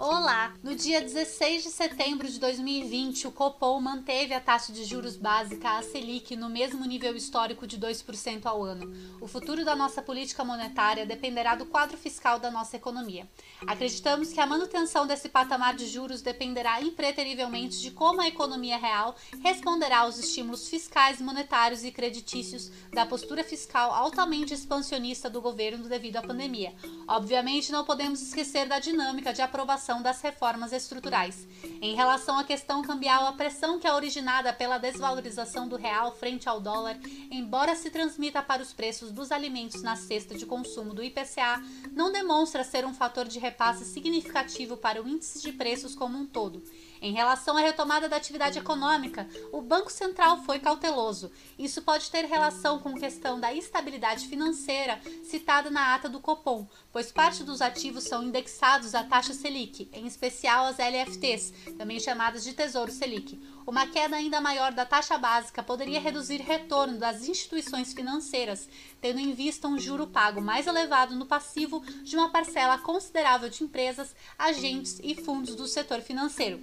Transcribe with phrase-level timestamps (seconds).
[0.00, 0.54] Olá!
[0.62, 5.76] No dia 16 de setembro de 2020, o Copom manteve a taxa de juros básica,
[5.76, 8.94] a Selic, no mesmo nível histórico de 2% ao ano.
[9.20, 13.28] O futuro da nossa política monetária dependerá do quadro fiscal da nossa economia.
[13.66, 19.16] Acreditamos que a manutenção desse patamar de juros dependerá impreterivelmente de como a economia real
[19.42, 26.18] responderá aos estímulos fiscais, monetários e creditícios da postura fiscal altamente expansionista do governo devido
[26.18, 26.72] à pandemia.
[27.08, 31.48] Obviamente, não podemos esquecer da dinâmica de aprovação das reformas estruturais.
[31.80, 36.46] Em relação à questão cambial, a pressão que é originada pela desvalorização do real frente
[36.48, 36.98] ao dólar,
[37.30, 42.12] embora se transmita para os preços dos alimentos na cesta de consumo do IPCA, não
[42.12, 46.62] demonstra ser um fator de repasse significativo para o índice de preços como um todo.
[47.00, 51.30] Em relação à retomada da atividade econômica, o Banco Central foi cauteloso.
[51.58, 56.66] Isso pode ter relação com a questão da estabilidade financeira citada na ata do Copom,
[56.92, 62.42] pois parte dos ativos são indexados à taxa Selic, em especial as LFTs, também chamadas
[62.42, 63.40] de Tesouro Selic.
[63.68, 68.66] Uma queda ainda maior da taxa básica poderia reduzir retorno das instituições financeiras,
[68.98, 73.62] tendo em vista um juro pago mais elevado no passivo de uma parcela considerável de
[73.62, 76.62] empresas, agentes e fundos do setor financeiro.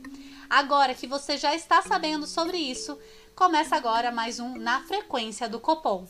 [0.49, 2.97] Agora que você já está sabendo sobre isso,
[3.35, 6.07] começa agora mais um Na Frequência do Copom.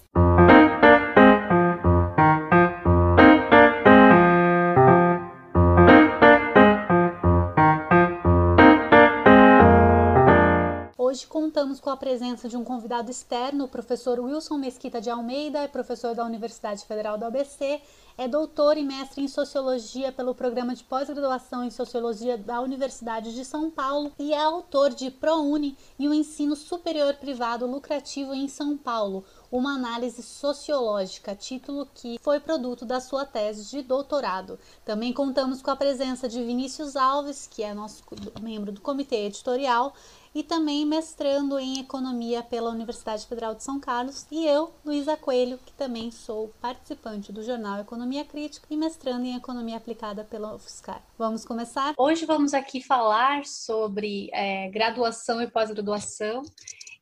[11.56, 15.70] Contamos com a presença de um convidado externo, o professor Wilson Mesquita de Almeida, é
[15.70, 17.80] professor da Universidade Federal do ABC,
[18.18, 23.46] é doutor e mestre em Sociologia pelo Programa de Pós-Graduação em Sociologia da Universidade de
[23.46, 28.78] São Paulo e é autor de ProUni e o Ensino Superior Privado Lucrativo em São
[28.78, 34.60] Paulo, uma análise sociológica, título que foi produto da sua tese de doutorado.
[34.84, 38.04] Também contamos com a presença de Vinícius Alves, que é nosso
[38.42, 39.94] membro do comitê editorial,
[40.36, 45.58] e também mestrando em Economia pela Universidade Federal de São Carlos, e eu, Luísa Coelho,
[45.66, 51.02] que também sou participante do jornal Economia Crítica e mestrando em Economia Aplicada pela UFSCar.
[51.18, 51.94] Vamos começar?
[51.98, 56.42] Hoje vamos aqui falar sobre é, graduação e pós-graduação.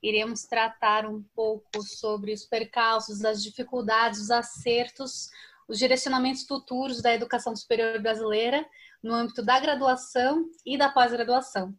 [0.01, 5.31] Iremos tratar um pouco sobre os percalços, as dificuldades, os acertos,
[5.67, 8.63] os direcionamentos futuros da educação superior brasileira
[9.01, 11.73] no âmbito da graduação e da pós-graduação.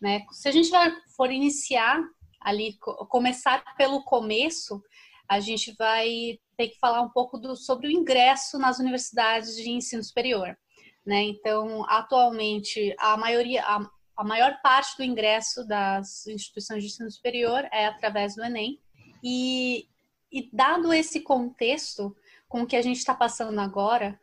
[0.00, 0.24] Né?
[0.30, 0.70] Se a gente
[1.16, 2.02] for iniciar
[2.40, 2.76] ali,
[3.08, 4.82] começar pelo começo,
[5.28, 9.70] a gente vai ter que falar um pouco do, sobre o ingresso nas universidades de
[9.70, 10.56] ensino superior.
[11.04, 11.22] Né?
[11.22, 17.68] Então, atualmente, a maioria, a, a maior parte do ingresso das instituições de ensino superior
[17.72, 18.80] é através do Enem.
[19.22, 19.86] E,
[20.32, 22.16] e dado esse contexto
[22.48, 24.18] com o que a gente está passando agora,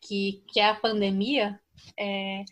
[0.00, 1.60] que, que é a pandemia,
[1.98, 2.44] é,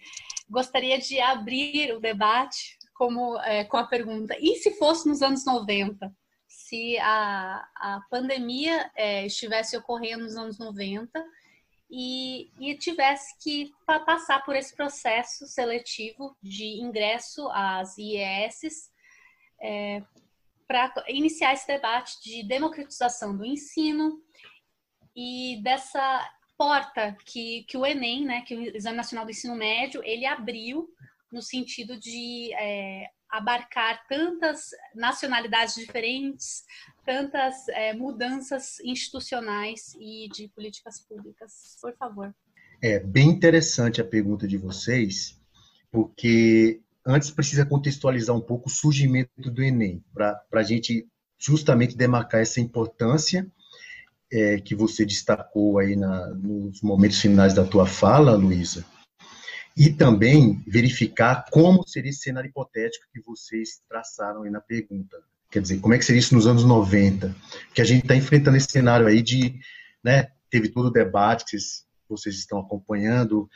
[0.49, 5.45] gostaria de abrir o debate como, é, com a pergunta: e se fosse nos anos
[5.45, 6.13] 90?
[6.47, 11.11] Se a, a pandemia é, estivesse ocorrendo nos anos 90
[11.91, 18.91] e, e tivesse que passar por esse processo seletivo de ingresso às IES
[19.61, 20.03] é,
[20.67, 24.23] para iniciar esse debate de democratização do ensino
[25.17, 30.03] e dessa porta que, que o Enem, né, que o Exame Nacional do Ensino Médio,
[30.05, 30.91] ele abriu
[31.33, 36.65] no sentido de é, abarcar tantas nacionalidades diferentes,
[37.05, 41.77] tantas é, mudanças institucionais e de políticas públicas.
[41.81, 42.35] Por favor.
[42.83, 45.39] É bem interessante a pergunta de vocês,
[45.91, 51.07] porque antes precisa contextualizar um pouco o surgimento do Enem, para a gente
[51.39, 53.47] justamente demarcar essa importância
[54.31, 58.85] é, que você destacou aí na, nos momentos finais da tua fala, Luísa,
[59.77, 65.17] e também verificar como seria esse cenário hipotético que vocês traçaram aí na pergunta.
[65.51, 67.35] Quer dizer, como é que seria isso nos anos 90?
[67.73, 69.59] Que a gente está enfrentando esse cenário aí de,
[70.03, 73.49] né, teve todo o debate que vocês, vocês estão acompanhando,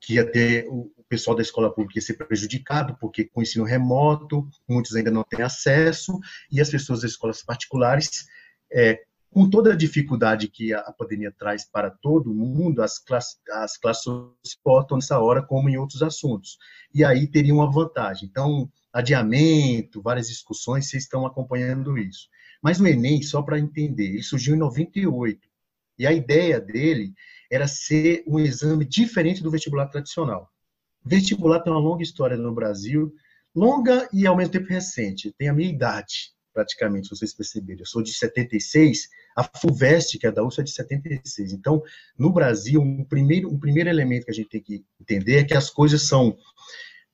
[0.00, 3.64] que ia ter o pessoal da escola pública ia ser prejudicado, porque com o ensino
[3.64, 6.18] remoto, muitos ainda não têm acesso,
[6.50, 8.26] e as pessoas das escolas particulares
[8.70, 9.00] é,
[9.36, 14.04] com toda a dificuldade que a pandemia traz para todo mundo, as classes, as classes
[14.42, 16.56] se portam nessa hora como em outros assuntos.
[16.94, 18.26] E aí teria uma vantagem.
[18.30, 22.30] Então, adiamento, várias discussões, vocês estão acompanhando isso.
[22.62, 25.38] Mas o Enem, só para entender, ele surgiu em 98.
[25.98, 27.12] E a ideia dele
[27.52, 30.50] era ser um exame diferente do vestibular tradicional.
[31.04, 33.12] O vestibular tem uma longa história no Brasil,
[33.54, 35.30] longa e ao mesmo tempo recente.
[35.36, 37.80] Tem a minha idade, praticamente, se vocês perceberem.
[37.80, 41.52] Eu sou de 76, A FUVEST, que é da USP, é de 76.
[41.52, 41.82] Então,
[42.18, 45.52] no Brasil, um primeiro, um primeiro elemento que a gente tem que entender é que
[45.52, 46.34] as coisas são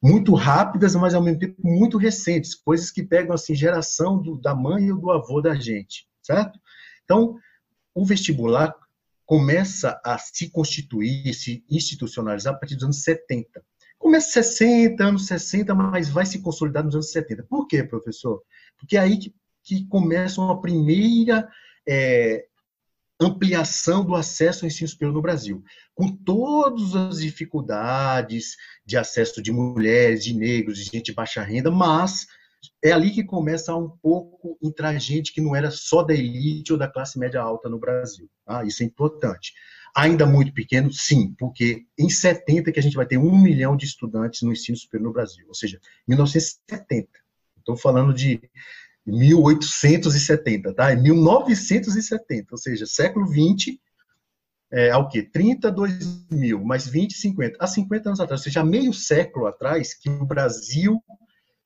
[0.01, 4.55] muito rápidas, mas ao mesmo tempo muito recentes, coisas que pegam assim geração do, da
[4.55, 6.61] mãe ou do avô da gente, certo?
[7.05, 7.37] Então,
[7.93, 8.73] o vestibular
[9.27, 13.61] começa a se constituir, se institucionalizar a partir dos anos 70.
[14.03, 17.45] Começa 60, anos 60, mas vai se consolidar nos anos 70.
[17.45, 18.43] Por quê, professor?
[18.77, 19.33] Porque é aí que,
[19.63, 21.49] que começa uma primeira
[21.89, 22.45] é,
[23.21, 25.63] ampliação do acesso ao ensino superior no Brasil,
[25.95, 31.71] com todas as dificuldades de acesso de mulheres, de negros, de gente de baixa renda,
[31.71, 32.27] mas
[32.85, 36.79] é ali que começa um pouco entrar gente que não era só da elite ou
[36.79, 38.29] da classe média alta no Brasil.
[38.45, 39.53] Ah, isso é importante.
[39.95, 43.85] Ainda muito pequeno, sim, porque em 70 que a gente vai ter um milhão de
[43.85, 45.79] estudantes no ensino superior no Brasil, ou seja,
[46.09, 47.09] 1970.
[47.59, 48.41] Estou falando de
[49.07, 50.91] 1870, tá?
[50.91, 53.81] É 1970, ou seja, século 20
[54.73, 55.23] é, ao quê?
[55.23, 57.59] 32 mil, mais 20, 50.
[57.61, 60.99] Há 50 anos atrás, ou seja, meio século atrás, que o Brasil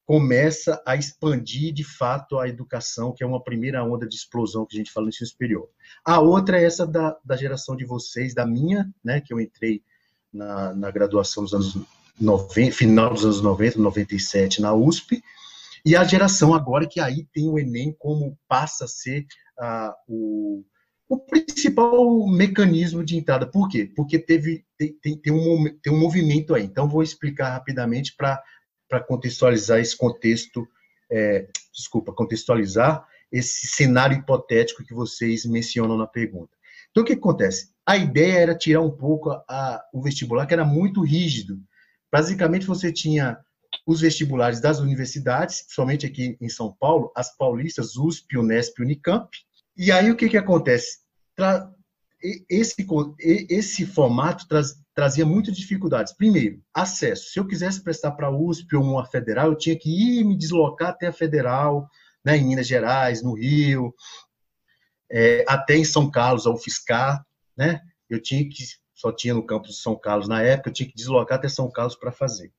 [0.07, 4.77] começa a expandir de fato a educação, que é uma primeira onda de explosão que
[4.77, 5.69] a gente fala no ensino superior.
[6.05, 9.83] A outra é essa da, da geração de vocês, da minha, né, que eu entrei
[10.33, 11.77] na, na graduação nos anos
[12.21, 15.21] 90, final dos anos 90, 97 na USP,
[15.85, 19.27] e a geração agora que aí tem o Enem como passa a ser
[19.59, 20.65] uh, o,
[21.09, 23.47] o principal mecanismo de entrada.
[23.47, 23.91] Por quê?
[23.95, 26.65] Porque teve tem, tem, um, tem um movimento aí.
[26.65, 28.43] Então, vou explicar rapidamente para
[28.89, 30.67] para contextualizar esse contexto,
[31.11, 36.51] é, desculpa, contextualizar esse cenário hipotético que vocês mencionam na pergunta.
[36.91, 37.71] Então, o que acontece?
[37.85, 41.61] A ideia era tirar um pouco a, a, o vestibular, que era muito rígido.
[42.11, 43.39] Basicamente, você tinha
[43.87, 49.29] os vestibulares das universidades, principalmente aqui em São Paulo, as paulistas, USP, Unesp, Unicamp.
[49.77, 51.01] E aí, o que, que acontece?
[51.35, 51.71] Tra
[52.49, 52.75] esse,
[53.21, 56.15] esse formato traz, trazia muitas dificuldades.
[56.15, 57.31] Primeiro, acesso.
[57.31, 60.35] Se eu quisesse prestar para a USP ou uma federal, eu tinha que ir me
[60.35, 61.87] deslocar até a federal,
[62.25, 63.95] né, em Minas Gerais, no Rio,
[65.13, 67.23] é, até em São Carlos, a UFSCar,
[67.55, 67.83] né?
[68.09, 68.65] Eu tinha que,
[68.95, 71.71] só tinha no campus de São Carlos na época, eu tinha que deslocar até São
[71.71, 72.47] Carlos para fazer.
[72.47, 72.53] O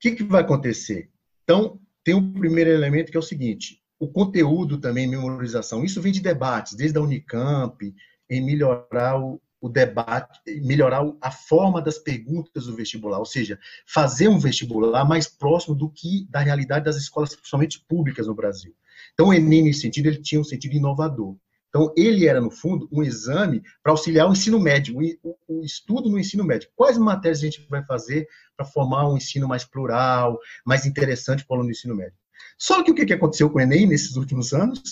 [0.00, 1.08] que, que vai acontecer?
[1.44, 5.84] Então, tem um primeiro elemento que é o seguinte: o conteúdo também, memorização.
[5.84, 7.94] Isso vem de debates, desde a Unicamp,
[8.28, 14.28] em melhorar o, o debate, melhorar a forma das perguntas do vestibular, ou seja, fazer
[14.28, 18.74] um vestibular mais próximo do que da realidade das escolas, principalmente públicas no Brasil.
[19.14, 21.34] Então, o Enem, nesse sentido, ele tinha um sentido inovador.
[21.70, 24.96] Então, ele era, no fundo, um exame para auxiliar o ensino médio,
[25.48, 26.68] o, estudo no ensino médio.
[26.76, 31.54] Quais matérias a gente vai fazer para formar um ensino mais plural, mais interessante para
[31.54, 32.18] o aluno do ensino médio?
[32.58, 34.82] Só que o que aconteceu com o Enem nesses últimos anos?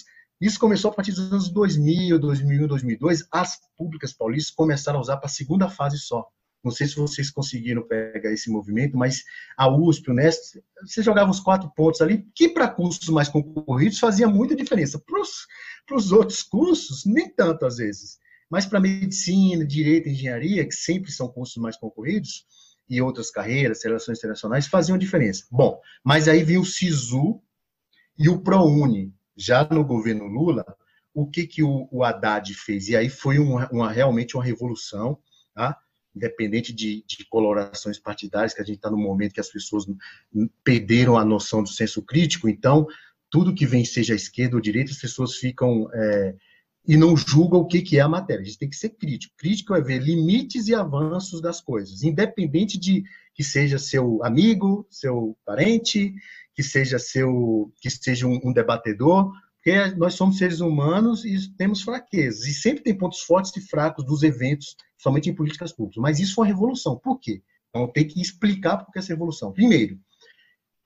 [0.43, 3.29] Isso começou a partir dos anos 2000, 2001, 2002.
[3.31, 6.27] As públicas paulistas começaram a usar para a segunda fase só.
[6.65, 9.23] Não sei se vocês conseguiram pegar esse movimento, mas
[9.57, 14.01] a USP, o Nest, você jogava uns quatro pontos ali, que para cursos mais concorridos
[14.01, 15.01] fazia muita diferença.
[15.87, 18.19] Para os outros cursos, nem tanto às vezes.
[18.51, 22.45] Mas para medicina, direito, engenharia, que sempre são cursos mais concorridos,
[22.91, 25.47] e outras carreiras, relações internacionais, faziam diferença.
[25.53, 27.41] Bom, mas aí veio o SISU
[28.19, 30.65] e o ProUni, já no governo Lula,
[31.15, 32.89] o que, que o, o Haddad fez?
[32.89, 35.19] E aí foi uma, uma realmente uma revolução,
[35.55, 35.79] tá?
[36.15, 39.87] independente de, de, colorações partidárias, que a gente está no momento que as pessoas
[40.63, 42.87] perderam a noção do senso crítico, então,
[43.31, 45.89] tudo que vem, seja esquerda ou direita, as pessoas ficam.
[45.93, 46.35] É,
[46.87, 48.43] e não julgam o que, que é a matéria.
[48.43, 49.35] A gente tem que ser crítico.
[49.39, 55.37] Crítico é ver limites e avanços das coisas, independente de que seja seu amigo, seu
[55.45, 56.15] parente,
[56.55, 61.83] que seja seu, que seja um, um debatedor, porque nós somos seres humanos e temos
[61.83, 62.47] fraquezas.
[62.47, 66.03] E sempre tem pontos fortes e fracos dos eventos, somente em políticas públicas.
[66.03, 66.99] Mas isso foi uma revolução.
[66.99, 67.43] Por quê?
[67.71, 69.53] Então, tem que explicar por que essa revolução.
[69.53, 69.99] Primeiro,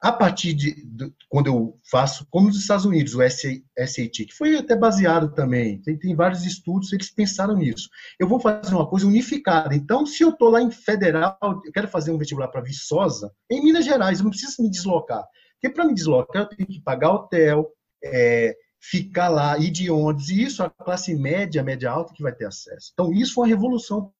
[0.01, 4.57] a partir de, de, quando eu faço, como nos Estados Unidos, o SAT, que foi
[4.57, 7.89] até baseado também, tem, tem, vários estudos, eles pensaram nisso.
[8.19, 9.75] Eu vou fazer uma coisa unificada.
[9.75, 13.63] Então, se eu estou lá em federal, eu quero fazer um vestibular para Viçosa, em
[13.65, 15.25] Minas Gerais, eu não preciso me deslocar.
[15.55, 17.71] Porque para me deslocar, eu tenho que pagar hotel,
[18.05, 22.35] é, ficar lá, ir de ônibus, e isso a classe média, média alta que vai
[22.35, 22.91] ter acesso.
[22.93, 24.13] Então, isso foi uma revolução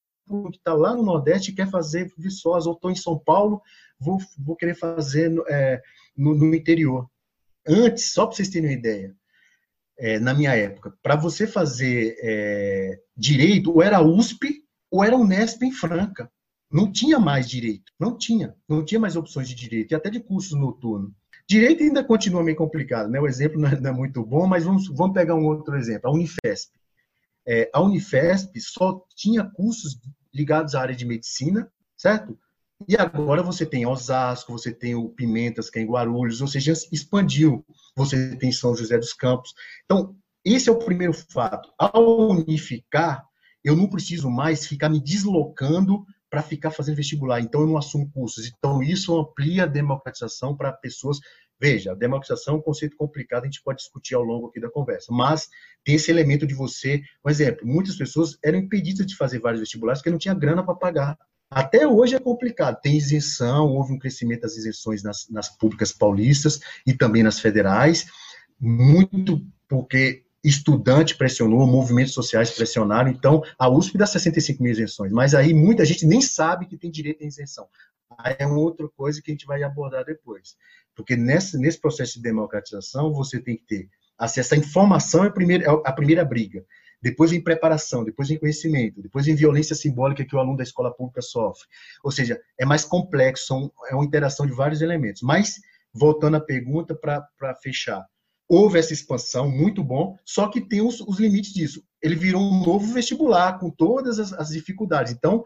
[0.51, 3.63] que está lá no Nordeste e quer fazer Viçosa, ou estou em São Paulo,
[3.99, 5.83] vou, vou querer fazer é,
[6.17, 7.09] no, no, interior.
[7.67, 9.15] Antes, só para vocês terem uma ideia,
[9.99, 15.63] é, na minha época, para você fazer é, direito, ou era USP ou era Unesp
[15.63, 16.31] em Franca.
[16.71, 20.21] Não tinha mais direito, não tinha, não tinha mais opções de direito, e até de
[20.21, 21.13] cursos noturnos.
[21.49, 23.21] Direito ainda continua meio complicado, né?
[23.21, 26.11] O exemplo não é, não é muito bom, mas vamos, vamos pegar um outro exemplo,
[26.11, 26.73] a Unifesp.
[27.47, 30.01] é, a Unifesp só tinha cursos
[30.35, 32.37] ligados à área de medicina, certo?
[32.87, 36.73] E agora você tem Osasco, você tem o Pimentas, que é em Guarulhos, ou seja,
[36.93, 37.65] expandiu.
[37.97, 39.55] Você tem São José dos Campos.
[39.85, 40.15] Então,
[40.45, 41.73] esse é o primeiro fato.
[41.79, 43.25] Ao unificar,
[43.65, 47.41] eu não preciso mais ficar me deslocando para ficar fazendo vestibular.
[47.41, 48.47] Então, eu não assumo cursos.
[48.47, 51.19] Então, isso amplia a democratização para pessoas.
[51.59, 54.71] Veja, a democratização é um conceito complicado, a gente pode discutir ao longo aqui da
[54.71, 55.49] conversa, mas
[55.83, 57.03] tem esse elemento de você.
[57.23, 60.75] Por exemplo, muitas pessoas eram impedidas de fazer vários vestibulares porque não tinha grana para
[60.75, 61.19] pagar.
[61.51, 62.81] Até hoje é complicado.
[62.81, 68.07] Tem isenção, houve um crescimento das isenções nas, nas públicas paulistas e também nas federais,
[68.61, 73.11] muito porque estudante pressionou, movimentos sociais pressionaram.
[73.11, 76.91] Então, a USP dá 65 mil isenções, mas aí muita gente nem sabe que tem
[76.91, 77.69] direito à isenção.
[78.19, 80.57] Aí é uma outra coisa que a gente vai abordar depois.
[80.95, 83.89] Porque nesse, nesse processo de democratização, você tem que ter
[84.19, 86.65] acesso à informação, é a primeira, é a primeira briga
[87.07, 90.93] depois em preparação, depois em conhecimento, depois em violência simbólica que o aluno da escola
[90.93, 91.65] pública sofre.
[92.03, 95.23] Ou seja, é mais complexo, é uma interação de vários elementos.
[95.23, 95.55] Mas,
[95.95, 98.05] voltando à pergunta para fechar,
[98.49, 101.81] houve essa expansão, muito bom, só que tem os, os, limites disso.
[102.03, 105.13] Ele virou um novo vestibular, com todas as, as, dificuldades.
[105.13, 105.45] Então,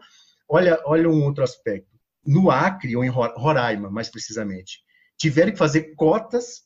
[0.49, 1.91] olha, olha um outro aspecto.
[2.25, 4.79] No Acre, ou em Roraima, mais precisamente,
[5.15, 6.63] tiveram que fazer cotas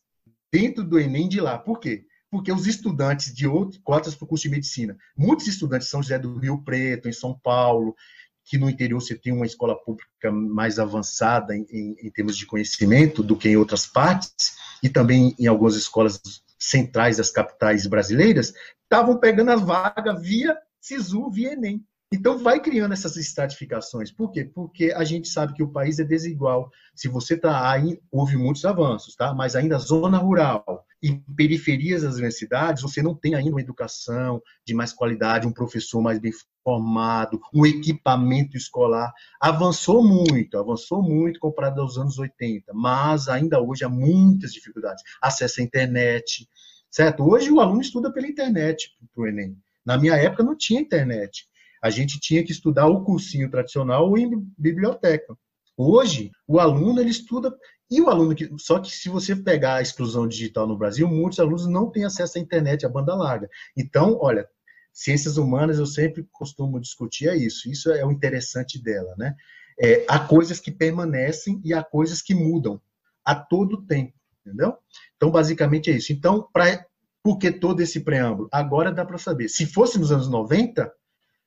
[0.50, 1.58] dentro do Enem de lá.
[1.58, 2.06] Por quê?
[2.36, 6.04] Porque os estudantes de outras cotas para o curso de medicina, muitos estudantes de São
[6.04, 7.96] José do Rio Preto, em São Paulo,
[8.44, 12.46] que no interior você tem uma escola pública mais avançada em, em, em termos de
[12.46, 16.22] conhecimento do que em outras partes, e também em algumas escolas
[16.60, 21.86] centrais das capitais brasileiras, estavam pegando a vaga via SISU, via Enem.
[22.14, 24.12] Então, vai criando essas estratificações.
[24.12, 24.44] Por quê?
[24.44, 26.70] Porque a gente sabe que o país é desigual.
[26.94, 29.34] Se você está aí, houve muitos avanços, tá?
[29.34, 34.42] Mas ainda a zona rural e periferias das universidades, você não tem ainda uma educação
[34.66, 36.32] de mais qualidade, um professor mais bem
[36.64, 39.14] formado, um equipamento escolar.
[39.40, 45.04] Avançou muito, avançou muito comparado aos anos 80, mas ainda hoje há muitas dificuldades.
[45.22, 46.50] Acesso à internet,
[46.90, 47.24] certo?
[47.24, 49.56] Hoje o aluno estuda pela internet para o Enem.
[49.86, 51.48] Na minha época não tinha internet
[51.86, 55.38] a gente tinha que estudar o cursinho tradicional ou em biblioteca.
[55.78, 57.56] Hoje, o aluno ele estuda
[57.90, 61.40] e o aluno que só que se você pegar a exclusão digital no Brasil, muitos
[61.40, 63.50] alunos não têm acesso à internet, à banda larga.
[63.78, 64.48] Então, olha,
[64.92, 67.70] ciências humanas eu sempre costumo discutir é isso.
[67.70, 69.36] Isso é o interessante dela, né?
[69.80, 72.82] É, há coisas que permanecem e há coisas que mudam
[73.24, 74.14] a todo tempo,
[74.46, 74.78] entendeu?
[75.16, 76.14] Então, basicamente é isso.
[76.14, 76.86] Então, para
[77.22, 78.48] por que todo esse preâmbulo?
[78.52, 79.50] Agora dá para saber.
[79.50, 80.92] Se fosse nos anos 90,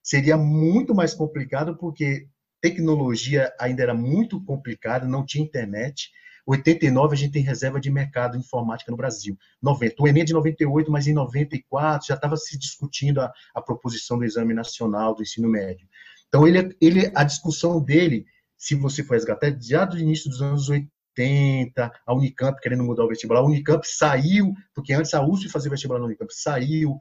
[0.03, 2.29] seria muito mais complicado porque
[2.61, 6.11] tecnologia ainda era muito complicada, não tinha internet.
[6.49, 9.37] 89 a gente tem reserva de mercado informática no Brasil.
[9.61, 13.61] 90, o Enem é de 98, mas em 94 já estava se discutindo a, a,
[13.61, 15.87] proposição do Exame Nacional do Ensino Médio.
[16.27, 18.25] Então ele, ele, a discussão dele,
[18.57, 23.09] se você for resgatar, já do início dos anos 80, a Unicamp querendo mudar o
[23.09, 26.99] vestibular, a Unicamp saiu, porque antes a USP fazia vestibular na Unicamp, saiu,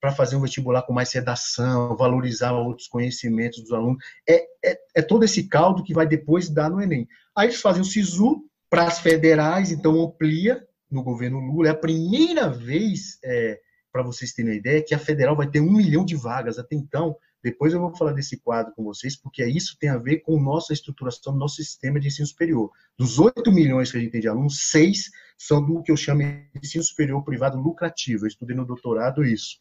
[0.00, 4.02] para fazer um vestibular com mais redação, valorizar outros conhecimentos dos alunos.
[4.28, 7.06] É, é, é, todo esse caldo que vai depois dar no Enem.
[7.36, 11.68] Aí eles fazem o SISU para as federais, então amplia no governo Lula.
[11.68, 13.60] É a primeira vez, é,
[13.92, 16.58] para vocês terem uma ideia, que a federal vai ter um milhão de vagas.
[16.58, 20.20] Até então, depois eu vou falar desse quadro com vocês, porque isso tem a ver
[20.20, 22.70] com nossa estruturação, nosso sistema de ensino superior.
[22.96, 26.22] Dos 8 milhões que a gente tem de alunos, 6 são do que eu chamo
[26.22, 28.24] de ensino superior privado lucrativo.
[28.24, 29.58] Eu estudei no doutorado isso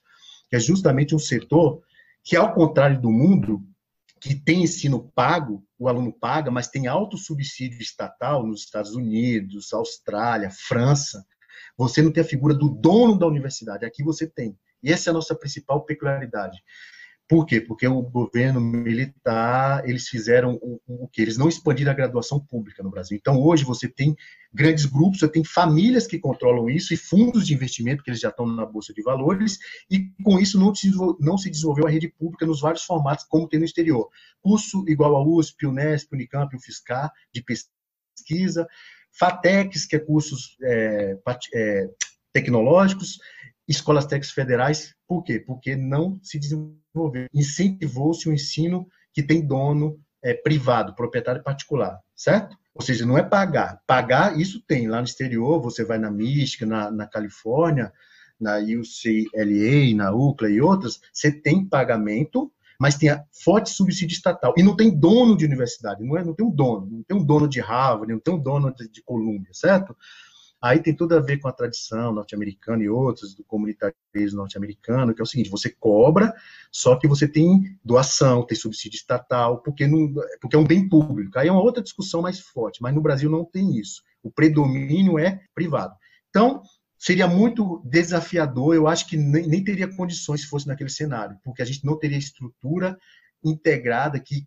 [0.50, 1.82] que é justamente um setor
[2.24, 3.64] que, ao contrário do mundo,
[4.20, 9.72] que tem ensino pago, o aluno paga, mas tem alto subsídio estatal nos Estados Unidos,
[9.74, 11.26] Austrália, França,
[11.78, 13.86] você não tem a figura do dono da universidade.
[13.86, 14.58] Aqui você tem.
[14.84, 16.62] E essa é a nossa principal peculiaridade.
[17.30, 17.62] Por quê?
[17.62, 21.22] Porque o governo militar, eles fizeram o, o que?
[21.22, 23.16] Eles não expandiram a graduação pública no Brasil.
[23.16, 24.16] Então, hoje, você tem
[24.52, 28.30] grandes grupos, você tem famílias que controlam isso e fundos de investimento, que eles já
[28.30, 29.60] estão na Bolsa de Valores,
[29.92, 33.48] e com isso não se, não se desenvolveu a rede pública nos vários formatos, como
[33.48, 34.10] tem no exterior.
[34.42, 38.68] Curso igual a USP, Unesp, Unicamp, UFSCar, de pesquisa,
[39.12, 41.16] FATECs, que é cursos é,
[41.54, 41.90] é,
[42.34, 43.20] tecnológicos,
[43.70, 44.96] escolas técnicas federais.
[45.08, 45.40] Por quê?
[45.40, 52.58] Porque não se desenvolveu, incentivou-se o ensino que tem dono é, privado, proprietário particular, certo?
[52.74, 53.82] Ou seja, não é pagar.
[53.86, 57.94] Pagar, isso tem lá no exterior, você vai na Mística, na, na Califórnia,
[58.40, 64.54] na UCLA, na UCLA e outras, você tem pagamento, mas tem a forte subsídio estatal.
[64.58, 67.24] E não tem dono de universidade, não, é, não tem um dono, não tem um
[67.24, 69.04] dono de Harvard, não tem um dono de, de
[69.52, 69.96] certo?
[70.62, 75.22] Aí tem tudo a ver com a tradição norte-americana e outros, do comunitarismo norte-americano, que
[75.22, 76.34] é o seguinte, você cobra,
[76.70, 81.40] só que você tem doação, tem subsídio estatal, porque, não, porque é um bem público.
[81.40, 84.04] Aí é uma outra discussão mais forte, mas no Brasil não tem isso.
[84.22, 85.96] O predomínio é privado.
[86.30, 86.62] Então,
[86.98, 91.62] seria muito desafiador, eu acho que nem, nem teria condições se fosse naquele cenário, porque
[91.62, 92.98] a gente não teria estrutura
[93.42, 94.44] integrada que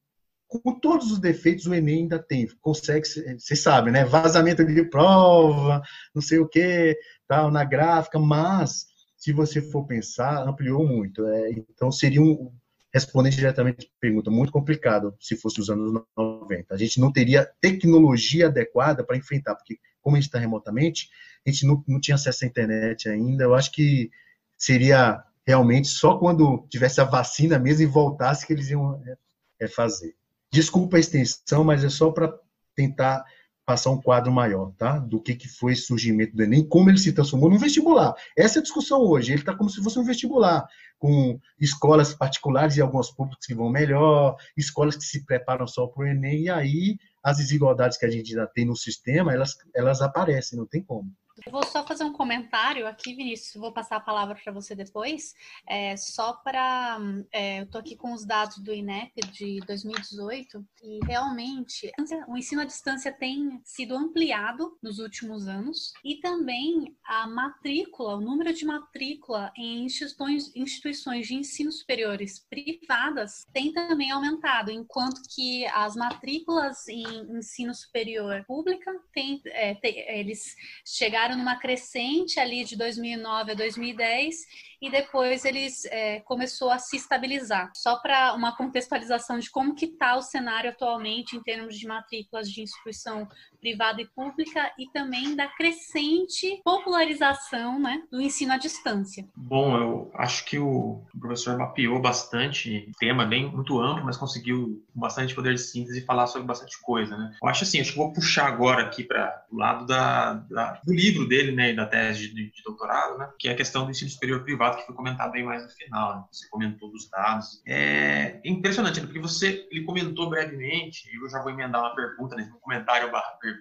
[0.60, 4.04] com todos os defeitos o Enem ainda tem, consegue, você sabe, né?
[4.04, 5.82] Vazamento de prova,
[6.14, 11.26] não sei o que, tal, na gráfica, mas se você for pensar, ampliou muito.
[11.26, 12.52] É, então seria um
[12.92, 16.74] respondendo diretamente a pergunta, muito complicado se fosse os anos 90.
[16.74, 21.08] A gente não teria tecnologia adequada para enfrentar, porque como a gente está remotamente,
[21.46, 23.44] a gente não, não tinha acesso à internet ainda.
[23.44, 24.10] Eu acho que
[24.58, 29.16] seria realmente só quando tivesse a vacina mesmo e voltasse que eles iam é,
[29.60, 30.14] é fazer.
[30.52, 32.32] Desculpa a extensão, mas é só para
[32.74, 33.24] tentar
[33.64, 34.98] passar um quadro maior, tá?
[34.98, 38.14] Do que, que foi esse surgimento do Enem, como ele se transformou num vestibular.
[38.36, 39.32] Essa é a discussão hoje.
[39.32, 40.66] Ele está como se fosse um vestibular,
[40.98, 46.04] com escolas particulares e alguns públicos que vão melhor, escolas que se preparam só para
[46.04, 50.02] o Enem, e aí as desigualdades que a gente já tem no sistema, elas, elas
[50.02, 51.10] aparecem, não tem como.
[51.44, 53.60] Eu vou só fazer um comentário aqui, Vinícius.
[53.60, 55.34] Vou passar a palavra para você depois.
[55.68, 56.98] É, só para.
[57.32, 61.90] É, eu estou aqui com os dados do INEP de 2018 e realmente
[62.28, 68.20] o ensino à distância tem sido ampliado nos últimos anos e também a matrícula, o
[68.20, 75.66] número de matrícula em instituições, instituições de ensino superiores privadas tem também aumentado, enquanto que
[75.66, 77.04] as matrículas em
[77.36, 83.54] ensino superior pública tem, é, tem eles chegaram chegaram numa crescente ali de 2009 a
[83.54, 84.36] 2010
[84.80, 87.70] e depois eles é, começou a se estabilizar.
[87.74, 92.50] Só para uma contextualização de como que está o cenário atualmente em termos de matrículas
[92.50, 93.28] de instituição
[93.62, 99.24] privada e pública e também da crescente popularização né, do ensino à distância.
[99.36, 105.00] Bom, eu acho que o professor mapeou bastante tema bem muito amplo, mas conseguiu com
[105.00, 107.36] bastante poder de síntese falar sobre bastante coisa, né?
[107.40, 110.92] Eu acho assim, acho que vou puxar agora aqui para o lado da, da, do
[110.92, 114.10] livro dele, né, da tese de, de, doutorado, né, que é a questão do ensino
[114.10, 116.16] superior privado que foi comentado bem mais no final.
[116.16, 116.24] Né?
[116.32, 117.62] Você comentou dos dados.
[117.64, 119.06] É impressionante, né?
[119.06, 121.08] porque você ele comentou brevemente.
[121.14, 123.51] Eu já vou emendar uma pergunta, né, um comentário barra pergunta.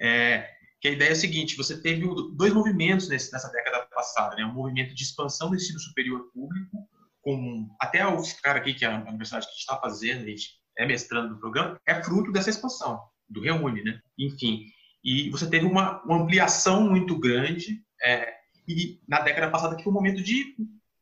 [0.00, 0.50] É,
[0.80, 4.44] que a ideia é a seguinte: você teve dois movimentos nesse, nessa década passada, né?
[4.44, 6.88] Um movimento de expansão do ensino superior público,
[7.20, 10.86] com até o cara aqui que é a universidade que está fazendo, a gente é
[10.86, 14.00] mestrando do programa, é fruto dessa expansão do Reúne, né?
[14.18, 14.66] Enfim,
[15.04, 18.34] e você teve uma, uma ampliação muito grande é,
[18.68, 20.56] e na década passada que foi um momento de,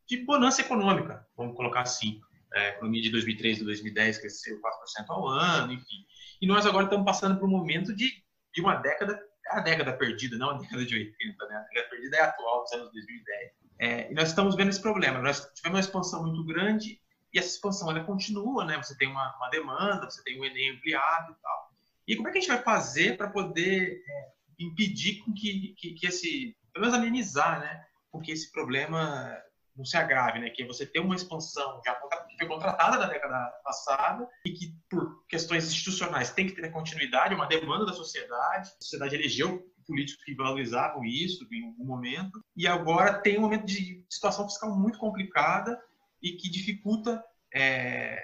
[0.08, 2.20] de bonança econômica, vamos colocar assim.
[2.52, 4.60] É, a economia de 2003 e 2010 cresceu 4%
[5.08, 6.04] ao ano, enfim.
[6.40, 8.22] E nós agora estamos passando por um momento de,
[8.54, 11.56] de uma década, a década perdida, não a década de 80, né?
[11.56, 13.52] A década perdida é atual, dos anos 2010.
[13.78, 15.20] É, e nós estamos vendo esse problema.
[15.20, 17.00] Nós tivemos uma expansão muito grande
[17.32, 18.76] e essa expansão ela continua, né?
[18.76, 21.70] Você tem uma, uma demanda, você tem um Enem ampliado e tal.
[22.06, 25.94] E como é que a gente vai fazer para poder é, impedir com que, que,
[25.94, 27.84] que esse pelo menos amenizar, né?
[28.10, 29.36] Porque esse problema
[29.80, 30.50] não se agrave, né?
[30.50, 35.24] Que você tem uma expansão já que foi contratada na década passada e que, por
[35.26, 38.68] questões institucionais, tem que ter continuidade, uma demanda da sociedade.
[38.68, 42.44] A sociedade elegeu políticos que valorizavam isso em algum momento.
[42.54, 45.80] E agora tem um momento de situação fiscal muito complicada
[46.22, 48.22] e que dificulta é,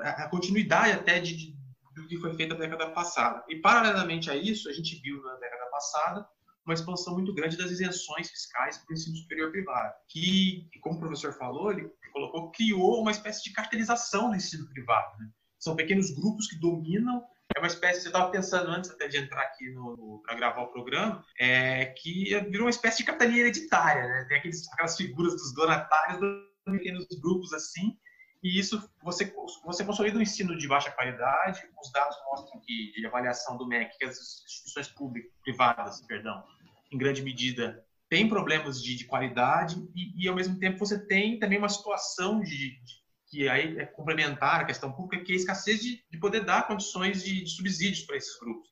[0.00, 1.56] a continuidade até de, de,
[1.94, 3.42] do que foi feito na década passada.
[3.48, 6.28] E, paralelamente a isso, a gente viu na década passada
[6.68, 11.00] uma expansão muito grande das isenções fiscais para o ensino superior privado, que, como o
[11.00, 15.18] professor falou, ele colocou, criou uma espécie de cartelização do ensino privado.
[15.18, 15.28] Né?
[15.58, 17.24] São pequenos grupos que dominam
[17.56, 19.74] é uma espécie, eu estava pensando antes até de entrar aqui
[20.22, 24.26] para gravar o programa, é, que virou uma espécie de capitania hereditária, né?
[24.28, 27.96] Tem aqueles, aquelas figuras dos donatários dos pequenos grupos assim,
[28.42, 29.24] e isso você
[29.64, 31.60] você consolida um ensino de baixa qualidade.
[31.82, 36.44] Os dados mostram que de avaliação do MEC que as instituições públicas privadas, perdão,
[36.90, 41.38] em grande medida, tem problemas de, de qualidade e, e, ao mesmo tempo, você tem
[41.38, 42.98] também uma situação de, de
[43.28, 46.66] que aí é complementar a questão pública, que é a escassez de, de poder dar
[46.66, 48.68] condições de, de subsídios para esses grupos.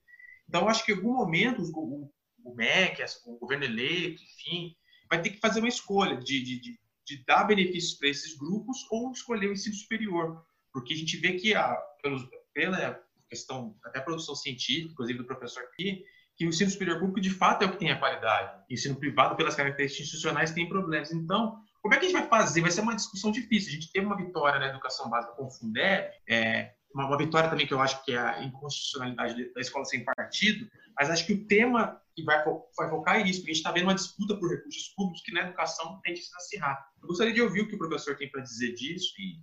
[0.48, 2.10] Então, acho que em algum momento o,
[2.42, 4.74] o MEC, o governo eleito, enfim,
[5.10, 9.12] vai ter que fazer uma escolha de, de, de dar benefícios para esses grupos ou
[9.12, 10.42] escolher o ensino superior.
[10.72, 12.98] Porque a gente vê que, a, pelos, pela
[13.28, 16.02] questão, até produção científica, inclusive do professor aqui,
[16.36, 18.60] que o ensino superior público de fato é o que tem a qualidade.
[18.68, 21.10] O ensino privado, pelas características institucionais, tem problemas.
[21.12, 22.60] Então, como é que a gente vai fazer?
[22.60, 23.70] Vai ser uma discussão difícil.
[23.70, 27.48] A gente teve uma vitória na educação básica com o Fundeb, é, uma, uma, vitória
[27.48, 30.68] também que eu acho que é a inconstitucionalidade da escola sem partido,
[30.98, 32.42] mas acho que o tema que vai,
[32.76, 35.32] vai focar é isso, porque a gente está vendo uma disputa por recursos públicos que
[35.32, 36.86] na educação tem que se acirrar.
[37.00, 39.34] Eu gostaria de ouvir o que o professor tem para dizer disso e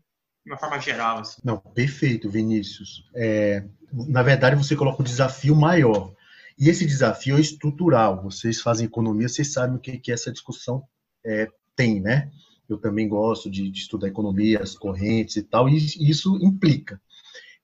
[0.46, 1.20] de uma forma geral.
[1.20, 1.42] Assim.
[1.44, 3.08] Não, perfeito, Vinícius.
[3.16, 6.14] É, na verdade, você coloca um desafio maior.
[6.58, 8.22] E esse desafio é estrutural.
[8.24, 10.84] Vocês fazem economia, vocês sabem o que, que essa discussão
[11.26, 12.32] é, tem, né?
[12.68, 17.02] Eu também gosto de, de, estudar economia, as correntes e tal, e isso implica.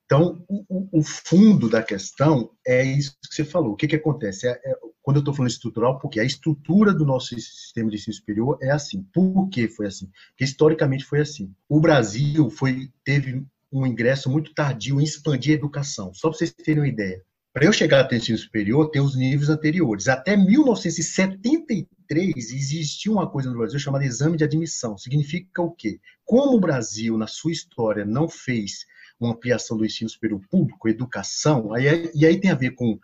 [0.05, 3.73] Então, o, o, fundo da questão é isso que você falou.
[3.73, 4.47] O que, que acontece?
[4.47, 4.73] É, é,
[5.03, 8.71] quando eu estou falando estrutural, porque a estrutura do nosso sistema de ensino superior é
[8.71, 9.03] assim.
[9.13, 10.09] Por que foi assim?
[10.29, 11.53] Porque historicamente foi assim.
[11.67, 16.11] O Brasil foi, teve um ingresso muito tardio em expandir a educação.
[16.13, 17.23] Só para vocês terem uma ideia.
[17.51, 20.07] Para eu chegar até o ensino superior, tem os níveis anteriores.
[20.07, 24.95] Até 1973 existia uma coisa no Brasil chamada exame de admissão.
[24.97, 25.99] Significa o quê?
[26.23, 28.85] Como o Brasil, na sua história, não fez
[29.19, 32.99] uma ampliação do ensino superior público, educação, aí, e aí tem a ver com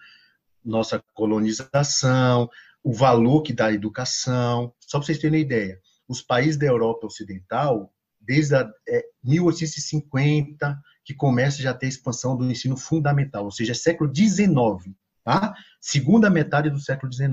[0.63, 2.47] nossa colonização,
[2.84, 4.71] o valor que dá a educação.
[4.79, 7.91] Só para vocês terem uma ideia, os países da Europa Ocidental,
[8.25, 13.73] desde a, é, 1850, que começa já a ter expansão do ensino fundamental, ou seja,
[13.73, 15.53] século XIX, tá?
[15.79, 17.31] Segunda metade do século XIX.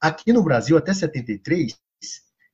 [0.00, 1.78] Aqui no Brasil, até 73,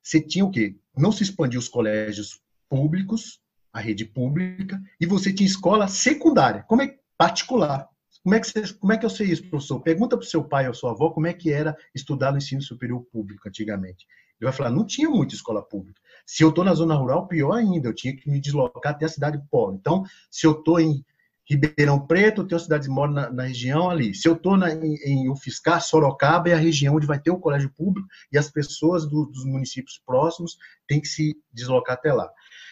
[0.02, 0.76] você tinha o quê?
[0.96, 3.40] Não se expandiu os colégios públicos,
[3.72, 7.88] a rede pública, e você tinha escola secundária, como é particular.
[8.22, 9.80] Como é que, você, como é que eu sei isso, professor?
[9.80, 12.60] Pergunta para o seu pai ou sua avó como é que era estudar no ensino
[12.60, 14.04] superior público antigamente.
[14.40, 16.00] Ele vai falar, não tinha muita escola pública.
[16.26, 19.08] Se eu estou na zona rural, pior ainda, eu tinha que me deslocar até a
[19.08, 19.76] cidade polo.
[19.76, 21.04] Então, se eu estou em
[21.48, 24.12] Ribeirão Preto, eu tenho cidades moram na, na, região ali.
[24.12, 27.70] Se eu estou em, em UFSCar, Sorocaba é a região onde vai ter o colégio
[27.70, 32.28] público e as pessoas do, dos municípios próximos têm que se deslocar até lá.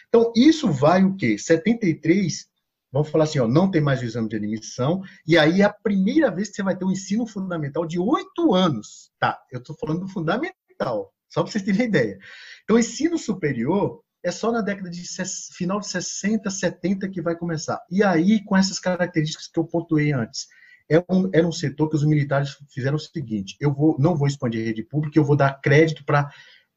[0.09, 1.37] Então, isso vai o quê?
[1.37, 2.47] 73,
[2.91, 5.73] vamos falar assim, ó, não tem mais o exame de admissão, e aí é a
[5.73, 9.09] primeira vez que você vai ter um ensino fundamental de oito anos.
[9.17, 12.17] Tá, eu estou falando do fundamental, só para vocês terem ideia.
[12.63, 15.03] Então, ensino superior é só na década de
[15.53, 17.79] final de 60, 70 que vai começar.
[17.91, 20.47] E aí, com essas características que eu pontuei antes,
[20.89, 24.27] é um, era um setor que os militares fizeram o seguinte: eu vou, não vou
[24.27, 26.31] expandir a rede pública, eu vou dar crédito para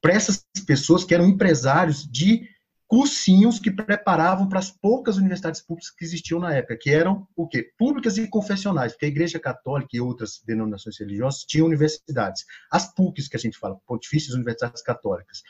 [0.04, 2.48] essas pessoas que eram empresários de
[2.88, 7.46] cursinhos que preparavam para as poucas universidades públicas que existiam na época, que eram o
[7.46, 7.70] quê?
[7.76, 12.46] Públicas e confessionais, porque a Igreja Católica e outras denominações religiosas tinham universidades.
[12.70, 15.42] As PUCs que a gente fala, Pontifícias Universidades Católicas,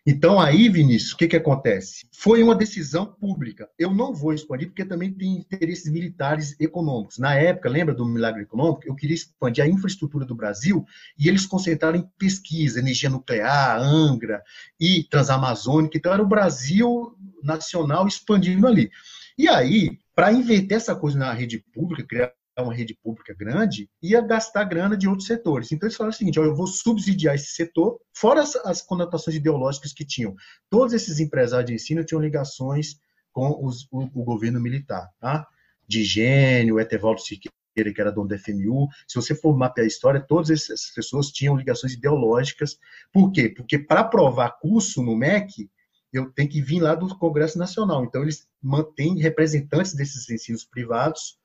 [0.06, 2.06] Então, aí, Vinícius, o que, que acontece?
[2.12, 3.70] Foi uma decisão pública.
[3.80, 7.18] Eu não vou expandir, porque também tem interesses militares econômicos.
[7.18, 8.82] Na época, lembra do milagre econômico?
[8.86, 10.86] Eu queria expandir a infraestrutura do Brasil
[11.18, 14.44] e eles concentraram em pesquisa, energia nuclear, Angra
[14.78, 15.98] e Transamazônica.
[15.98, 18.92] Então, era o Brasil nacional expandindo ali.
[19.38, 24.22] E aí, para inverter essa coisa na rede pública, criar uma rede pública grande, ia
[24.22, 25.72] gastar grana de outros setores.
[25.72, 29.36] Então eles falaram o seguinte: ó, eu vou subsidiar esse setor, fora as, as, conotações
[29.36, 30.36] ideológicas que tinham.
[30.70, 33.00] Todos esses empresários de ensino tinham ligações
[33.32, 35.48] com os, o, o, governo militar, tá?
[35.88, 38.88] De Gênio, Etevaldo Siqueira, que era dono da FMU.
[39.08, 42.78] Se você for mapear a história, todas essas pessoas tinham ligações ideológicas.
[43.12, 43.50] Por quê?
[43.50, 45.70] Porque para aprovar curso no MEC,
[46.14, 48.06] eu tenho que vir lá do Congresso Nacional.
[48.06, 51.40] Então, eles mantêm representantes desses ensinos privados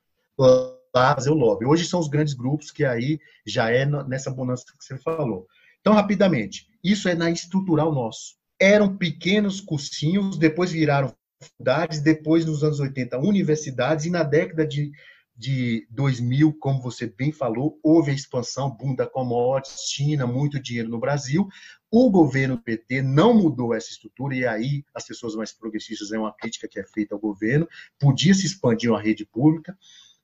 [0.93, 1.67] fazer o lobby.
[1.67, 5.47] Hoje são os grandes grupos que aí já é nessa bonança que você falou.
[5.81, 8.37] Então, rapidamente, isso é na estrutural nosso.
[8.61, 14.91] Eram pequenos cursinhos, depois viraram faculdades, depois nos anos 80 universidades e na década de
[15.39, 20.89] de 2000, como você bem falou, houve a expansão, boom da commodities, China, muito dinheiro
[20.89, 21.49] no Brasil.
[21.89, 26.35] O governo PT não mudou essa estrutura, e aí as pessoas mais progressistas é uma
[26.35, 27.69] crítica que é feita ao governo,
[28.01, 29.79] podia se expandir uma rede pública.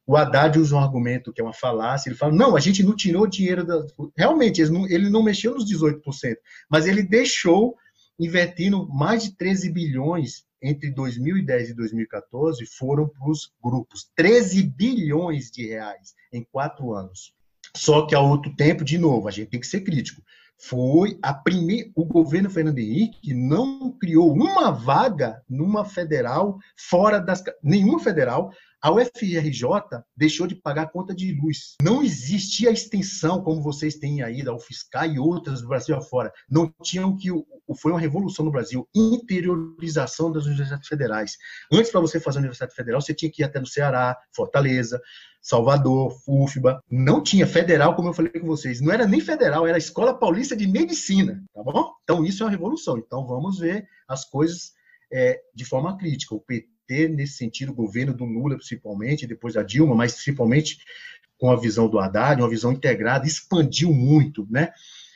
[0.06, 2.94] O Haddad usa um argumento que é uma falácia, ele fala, não, a gente não
[2.94, 3.84] tirou dinheiro, da...
[4.16, 6.36] realmente, ele não, mexeu nos 18%,
[6.68, 7.74] mas ele deixou
[8.18, 14.10] investindo mais de 13 bilhões entre 2010 e 2014 foram para os grupos.
[14.16, 17.34] 13 bilhões de reais em quatro anos.
[17.76, 20.22] Só que, ao outro tempo, de novo, a gente tem que ser crítico.
[20.56, 21.90] Foi a primeira.
[21.94, 27.42] O governo Fernando Henrique não criou uma vaga numa federal fora das.
[27.62, 28.50] Nenhuma federal
[28.84, 29.64] a UFRJ
[30.14, 31.74] deixou de pagar conta de luz.
[31.82, 36.30] Não existia a extensão como vocês têm aí da UFSCar e outras do Brasil afora.
[36.50, 37.30] Não tinham que
[37.80, 41.38] foi uma revolução no Brasil, interiorização das universidades federais.
[41.72, 45.00] Antes para você fazer a universidade federal, você tinha que ir até no Ceará, Fortaleza,
[45.40, 46.78] Salvador, UFBA.
[46.90, 48.82] Não tinha federal, como eu falei com vocês.
[48.82, 51.90] Não era nem federal, era a Escola Paulista de Medicina, tá bom?
[52.02, 52.98] Então isso é uma revolução.
[52.98, 54.74] Então vamos ver as coisas
[55.10, 56.34] é, de forma crítica.
[56.34, 60.78] O PT ter, nesse sentido, o governo do Lula, principalmente, depois da Dilma, mas principalmente
[61.38, 64.72] com a visão do Haddad, uma visão integrada, expandiu muito, né?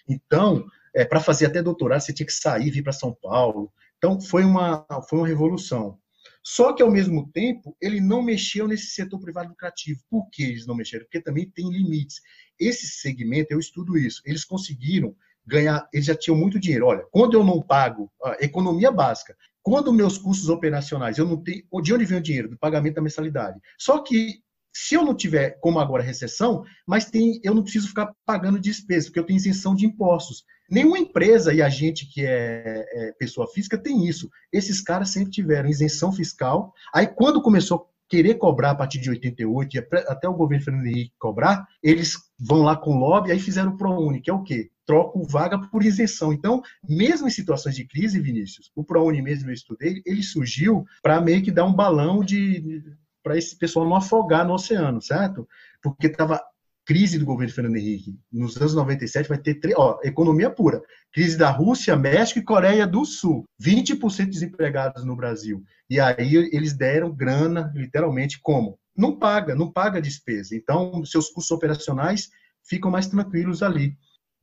[0.08, 3.72] Então, é, para fazer até doutorado, você tinha que sair, vir para São Paulo.
[3.96, 5.98] Então, foi uma, foi uma revolução.
[6.42, 10.00] Só que, ao mesmo tempo, ele não mexeu nesse setor privado lucrativo.
[10.08, 11.04] Por que eles não mexeram?
[11.04, 12.20] Porque também tem limites.
[12.58, 15.14] Esse segmento, eu estudo isso, eles conseguiram
[15.48, 16.86] ganhar, eles já tinham muito dinheiro.
[16.86, 21.92] Olha, quando eu não pago, economia básica, quando meus custos operacionais, eu não tenho, de
[21.92, 22.48] onde vem o dinheiro?
[22.48, 23.58] Do pagamento da mensalidade.
[23.78, 24.40] Só que
[24.72, 29.06] se eu não tiver, como agora, recessão, mas tem, eu não preciso ficar pagando despesas,
[29.06, 30.44] porque eu tenho isenção de impostos.
[30.70, 34.30] Nenhuma empresa e a gente que é, é, pessoa física tem isso.
[34.52, 36.72] Esses caras sempre tiveram isenção fiscal.
[36.94, 40.86] Aí, quando começou a querer cobrar a partir de 88, e até o governo Fernando
[40.86, 44.70] Henrique cobrar, eles vão lá com lobby, aí fizeram o ProUni, que é o quê?
[44.88, 46.32] Troco vaga por isenção.
[46.32, 51.20] Então, mesmo em situações de crise, Vinícius, o ProUni mesmo eu estudei, ele surgiu para
[51.20, 52.82] meio que dar um balão de
[53.22, 55.46] para esse pessoal não afogar no oceano, certo?
[55.82, 56.40] Porque estava
[56.86, 58.18] crise do governo Fernando Henrique.
[58.32, 60.80] Nos anos 97 vai ter ó, economia pura.
[61.12, 63.44] Crise da Rússia, México e Coreia do Sul.
[63.62, 65.62] 20% desempregados no Brasil.
[65.90, 68.78] E aí eles deram grana, literalmente, como?
[68.96, 70.56] Não paga, não paga despesa.
[70.56, 72.30] Então, seus custos operacionais
[72.64, 73.94] ficam mais tranquilos ali.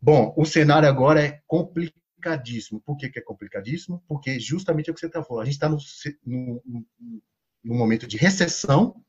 [0.06, 2.80] Bom, o cenário agora é complicadíssimo.
[2.80, 4.04] Por que, que é complicadíssimo?
[4.08, 5.42] Porque justamente é o que você está falando.
[5.42, 5.80] A gente está no,
[6.24, 6.86] no,
[7.64, 9.04] no, momento de recessão,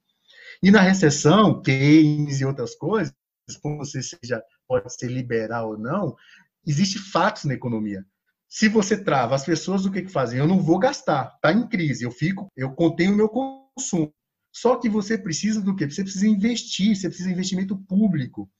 [0.63, 3.15] e na recessão, Keynes e outras coisas,
[3.61, 6.17] como você seja, pode ser liberal ou não,
[6.67, 8.03] existe fatos na economia.
[8.49, 10.39] Se você trava, as pessoas o que, que fazem?
[10.39, 14.15] Eu não vou gastar, está em crise, eu fico, eu contenho o meu consumo.
[14.51, 15.91] Só que você precisa do quê?
[15.91, 18.51] Você precisa investir, você precisa de investimento público.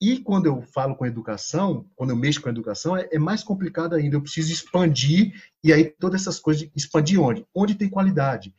[0.00, 3.94] E quando eu falo com educação, quando eu mexo com educação, é, é, mais complicado
[3.94, 4.16] ainda.
[4.16, 7.46] Eu preciso expandir, e aí todas essas coisas, expandir onde?
[7.54, 8.54] Onde tem qualidade.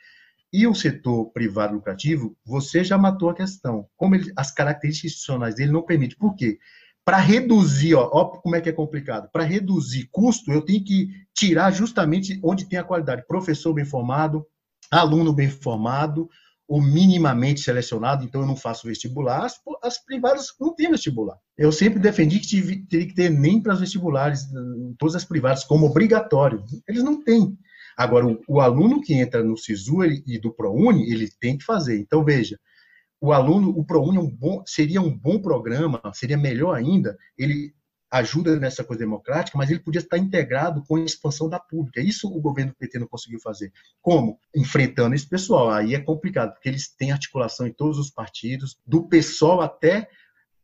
[0.51, 3.87] E o setor privado lucrativo, você já matou a questão.
[3.97, 6.17] Como ele, as características institucionais dele não permitem.
[6.17, 6.57] Por quê?
[7.03, 9.29] Para reduzir, ó, ó, como é que é complicado.
[9.31, 13.27] Para reduzir custo, eu tenho que tirar justamente onde tem a qualidade.
[13.27, 14.45] Professor bem formado,
[14.89, 16.29] aluno bem formado,
[16.67, 21.37] ou minimamente selecionado, então eu não faço vestibular, as, as privadas não têm vestibular.
[21.57, 24.47] Eu sempre defendi que tive, teria que ter nem para os vestibulares,
[24.97, 26.63] todas as privadas, como obrigatório.
[26.87, 27.57] Eles não têm.
[27.95, 31.63] Agora, o, o aluno que entra no SISU ele, e do ProUni, ele tem que
[31.63, 31.99] fazer.
[31.99, 32.59] Então, veja,
[33.21, 37.73] o aluno, o ProUni é um bom, seria um bom programa, seria melhor ainda, ele
[38.19, 41.99] ajuda nessa coisa democrática, mas ele podia estar integrado com a expansão da pública.
[41.99, 43.71] Isso o governo do PT não conseguiu fazer.
[44.01, 44.39] Como?
[44.55, 45.69] Enfrentando esse pessoal.
[45.69, 50.07] Aí é complicado, porque eles têm articulação em todos os partidos, do PSOL até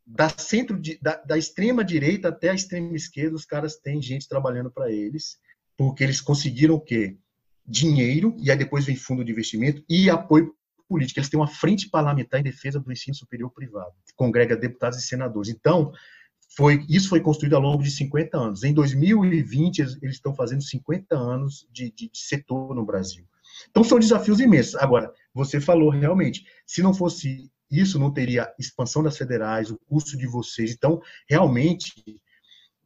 [0.06, 4.72] da centro da, da extrema direita até a extrema esquerda, os caras têm gente trabalhando
[4.72, 5.38] para eles,
[5.78, 7.18] porque eles conseguiram o quê?
[7.66, 10.54] Dinheiro, e aí depois vem fundo de investimento e apoio
[10.88, 11.20] político.
[11.20, 15.02] Eles têm uma frente parlamentar em defesa do ensino superior privado, que congrega deputados e
[15.02, 15.50] senadores.
[15.50, 15.94] Então,
[16.56, 18.64] foi, isso foi construído ao longo de 50 anos.
[18.64, 23.26] Em 2020, eles, eles estão fazendo 50 anos de, de, de, setor no Brasil.
[23.70, 24.76] Então, são desafios imensos.
[24.76, 30.18] Agora, você falou realmente, se não fosse isso, não teria expansão das federais, o custo
[30.18, 30.74] de vocês.
[30.74, 31.94] Então, realmente,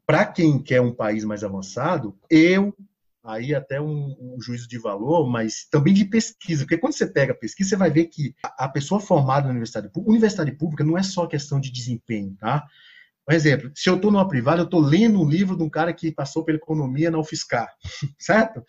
[0.06, 2.76] para quem quer um país mais avançado, eu
[3.24, 7.34] aí até um, um, juízo de valor, mas também de pesquisa, porque quando você pega
[7.34, 10.96] pesquisa, você vai ver que a, a pessoa formada na universidade pública, universidade pública não
[10.96, 12.64] é só questão de desempenho, tá?
[13.26, 15.92] Por exemplo, se eu estou numa privada, eu estou lendo um livro de um cara
[15.94, 17.68] que passou pela economia na UFSCar,
[18.20, 18.64] certo?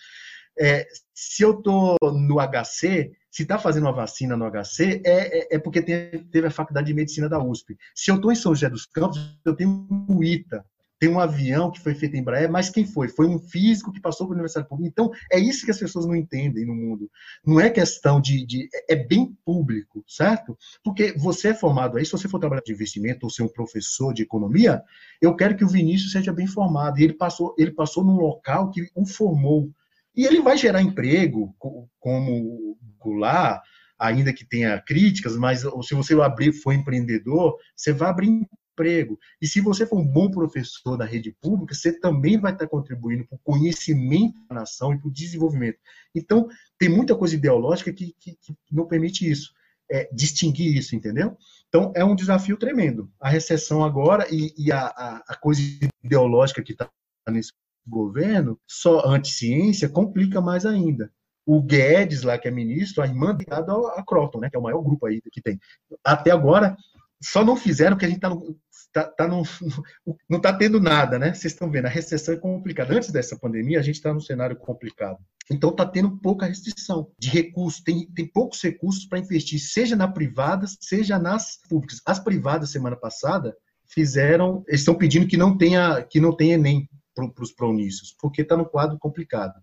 [0.58, 5.56] é, se eu estou no HC, se está fazendo uma vacina no HC, é, é,
[5.56, 7.76] é porque tem, teve a faculdade de medicina da USP.
[7.94, 10.64] Se eu estou em São José dos Campos, eu tenho o ITA
[10.98, 13.08] tem um avião que foi feito em Embraer, mas quem foi?
[13.08, 14.88] Foi um físico que passou a Universidade Pública.
[14.90, 17.10] Então, é isso que as pessoas não entendem no mundo.
[17.44, 20.56] Não é questão de, de, É bem público, certo?
[20.82, 24.14] Porque você é formado aí, se você for trabalhar de investimento ou ser um professor
[24.14, 24.82] de economia,
[25.20, 26.98] eu quero que o Vinícius seja bem formado.
[26.98, 29.70] E ele passou, ele passou num local que o formou.
[30.16, 31.54] E ele vai gerar emprego,
[32.00, 33.60] como lá,
[33.98, 38.46] ainda que tenha críticas, mas se você abrir, for empreendedor, você vai abrir
[38.76, 39.18] emprego.
[39.40, 43.26] E se você for um bom professor da rede pública, você também vai estar contribuindo
[43.26, 45.78] para o conhecimento da nação e para o desenvolvimento.
[46.14, 46.46] Então,
[46.78, 49.52] tem muita coisa ideológica que, que, que não permite isso,
[49.90, 51.36] é, distinguir isso, entendeu?
[51.68, 53.10] Então, é um desafio tremendo.
[53.18, 55.62] A recessão agora e, e a, a, a coisa
[56.04, 56.90] ideológica que está
[57.28, 57.52] nesse
[57.86, 61.10] governo, só anti-ciência, complica mais ainda
[61.46, 64.62] o Guedes, lá que é ministro, a irmã ligada a Croton, né, que é o
[64.62, 65.60] maior grupo aí que tem.
[66.04, 66.76] Até agora,
[67.22, 68.58] só não fizeram porque a gente está no,
[68.96, 69.42] tá, tá no,
[70.26, 71.34] não está tendo nada, né?
[71.34, 72.94] Vocês estão vendo, a recessão é complicada.
[72.94, 75.18] Antes dessa pandemia, a gente está num cenário complicado.
[75.50, 77.82] Então, está tendo pouca restrição de recursos.
[77.82, 82.00] Tem, tem poucos recursos para investir, seja na privada, seja nas públicas.
[82.06, 83.54] As privadas, semana passada,
[83.84, 84.64] fizeram.
[84.66, 88.66] Estão pedindo que não tenha, que não tenha Enem para os pronícios, porque está no
[88.66, 89.54] quadro complicado.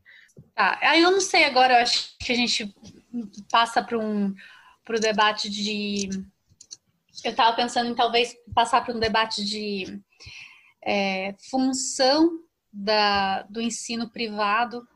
[0.56, 2.74] Tá, aí eu não sei agora, eu acho que a gente
[3.52, 4.34] passa para um
[4.84, 6.10] para o debate de
[7.24, 10.02] eu estava pensando em talvez passar para um debate de
[10.82, 12.40] é, função
[12.72, 14.88] da, do ensino privado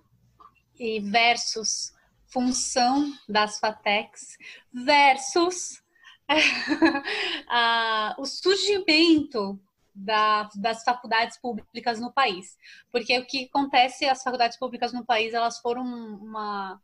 [0.80, 1.94] e versus
[2.26, 4.38] função das FATECs
[4.74, 5.82] versus
[7.48, 9.60] a, o surgimento
[9.94, 12.58] da, das faculdades públicas no país.
[12.92, 16.82] Porque o que acontece, as faculdades públicas no país, elas foram uma,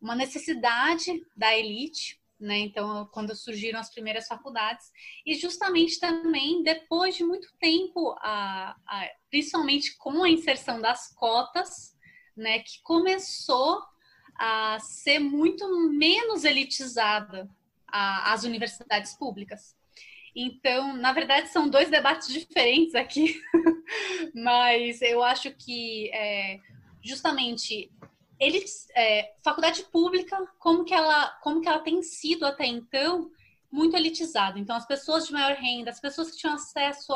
[0.00, 2.58] uma necessidade da elite né?
[2.58, 4.90] Então, quando surgiram as primeiras faculdades,
[5.24, 11.96] e justamente também depois de muito tempo, a, a, principalmente com a inserção das cotas,
[12.36, 13.80] né, que começou
[14.36, 17.48] a ser muito menos elitizada
[17.86, 19.76] a, as universidades públicas.
[20.34, 23.40] Então, na verdade, são dois debates diferentes aqui,
[24.34, 26.58] mas eu acho que é,
[27.02, 27.90] justamente
[28.42, 33.30] eles, é, faculdade pública, como que ela, como que ela tem sido até então
[33.70, 34.58] muito elitizada.
[34.58, 37.14] Então, as pessoas de maior renda, as pessoas que tinham acesso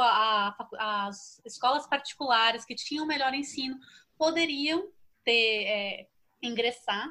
[0.79, 3.77] às escolas particulares, que tinham melhor ensino,
[4.17, 4.89] poderiam
[5.25, 6.09] ter é,
[6.41, 7.11] ingressar.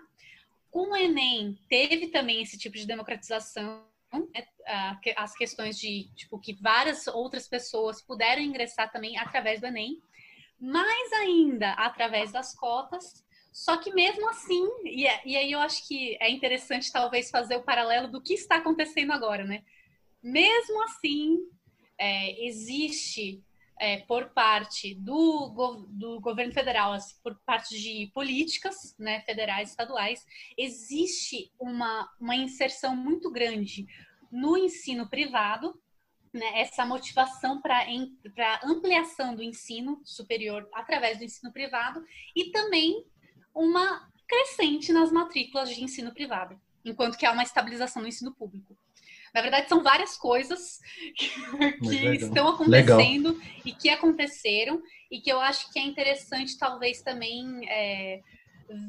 [0.72, 4.48] Com o Enem, teve também esse tipo de democratização, né?
[5.18, 10.02] as questões de tipo que várias outras pessoas puderam ingressar também através do Enem,
[10.58, 13.25] mais ainda através das cotas
[13.56, 17.56] só que mesmo assim, e, é, e aí eu acho que é interessante talvez fazer
[17.56, 19.64] o paralelo do que está acontecendo agora, né?
[20.22, 21.38] Mesmo assim,
[21.98, 23.42] é, existe
[23.80, 30.26] é, por parte do, do governo federal, assim, por parte de políticas né, federais, estaduais,
[30.58, 33.88] existe uma, uma inserção muito grande
[34.30, 35.82] no ensino privado,
[36.34, 37.88] né, essa motivação para
[38.66, 42.04] ampliação do ensino superior através do ensino privado
[42.36, 43.06] e também
[43.56, 48.78] uma crescente nas matrículas de ensino privado, enquanto que há uma estabilização no ensino público.
[49.34, 50.80] Na verdade, são várias coisas
[51.18, 51.26] que,
[52.16, 53.62] estão acontecendo legal.
[53.66, 58.22] e que aconteceram e que eu acho que é interessante, talvez, também é,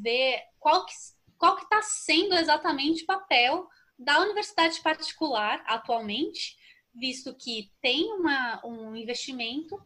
[0.02, 0.92] ver qual que
[1.38, 6.56] qual está sendo exatamente o papel da universidade particular atualmente,
[6.94, 9.78] visto que tem uma, um investimento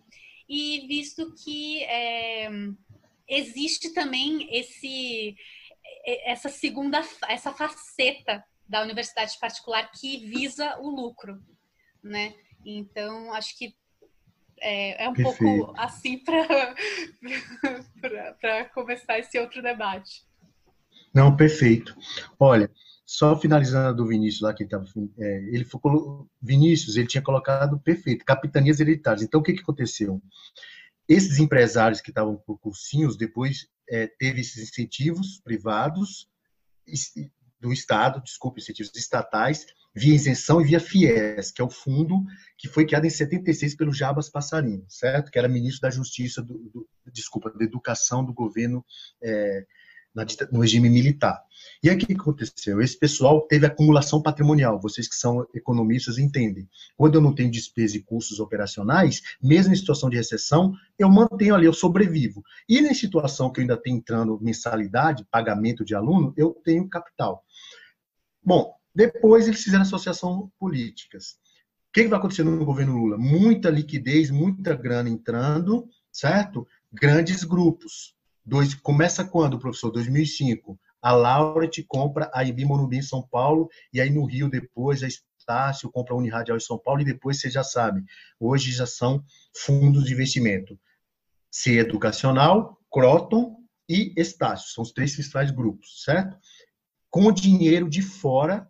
[0.48, 2.48] e visto que é,
[3.30, 5.36] existe também esse
[6.24, 11.40] essa segunda essa faceta da universidade particular que visa o lucro,
[12.02, 12.34] né?
[12.64, 13.74] Então acho que
[14.60, 15.38] é, é um Perfeito.
[15.38, 16.74] pouco assim para
[18.74, 20.24] começar esse outro debate.
[21.14, 21.96] Não, perfeito.
[22.38, 22.70] Olha,
[23.04, 24.70] só finalizando do Vinícius lá que ele
[25.18, 25.80] é, ele foi,
[26.40, 29.22] Vinícius ele tinha colocado perfeito capitanias hereditárias.
[29.22, 30.22] Então o que que aconteceu?
[31.10, 36.30] Esses empresários que estavam por cursinhos, depois é, teve esses incentivos privados
[37.58, 42.22] do Estado, desculpe, incentivos estatais, via isenção e via FIES, que é o fundo
[42.56, 45.32] que foi criado em 76 pelo Jabas Passarinho, certo?
[45.32, 48.84] Que era ministro da Justiça, do, do desculpa, da Educação do governo
[49.20, 49.66] é,
[50.50, 51.42] no regime militar.
[51.82, 52.80] E aí o que aconteceu?
[52.80, 54.80] Esse pessoal teve acumulação patrimonial.
[54.80, 56.68] Vocês que são economistas entendem.
[56.96, 61.54] Quando eu não tenho despesa e custos operacionais, mesmo em situação de recessão, eu mantenho
[61.54, 62.42] ali, eu sobrevivo.
[62.68, 67.44] E na situação que eu ainda tenho entrando mensalidade, pagamento de aluno, eu tenho capital.
[68.42, 71.38] Bom, depois eles fizeram associação políticas.
[71.88, 73.18] O que vai acontecer no governo Lula?
[73.18, 76.66] Muita liquidez, muita grana entrando, certo?
[76.92, 78.14] Grandes grupos.
[78.44, 79.90] Dois, começa quando, professor?
[79.90, 80.78] 2005.
[81.02, 85.08] A Lauret compra a Ibi Morumbi em São Paulo, e aí no Rio depois a
[85.08, 88.02] Estácio compra a Uniradial em São Paulo, e depois você já sabe,
[88.38, 89.24] hoje já são
[89.56, 90.78] fundos de investimento.
[91.50, 93.56] C Educacional, Croton
[93.88, 96.36] e Estácio, são os três principais grupos, certo?
[97.10, 98.68] Com dinheiro de fora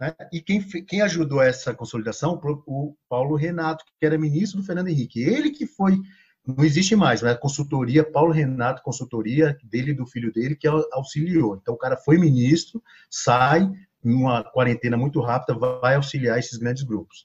[0.00, 0.14] né?
[0.32, 2.40] E quem, quem ajudou essa consolidação?
[2.66, 5.22] O Paulo Renato, que era ministro do Fernando Henrique.
[5.22, 5.98] Ele que foi,
[6.46, 11.56] não existe mais, a consultoria, Paulo Renato, consultoria dele e do filho dele, que auxiliou.
[11.56, 13.70] Então o cara foi ministro, sai,
[14.02, 17.24] numa quarentena muito rápida, vai auxiliar esses grandes grupos.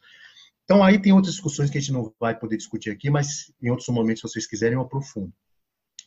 [0.63, 3.70] Então aí tem outras discussões que a gente não vai poder discutir aqui, mas em
[3.70, 5.34] outros momentos, se vocês quiserem, eu aprofundo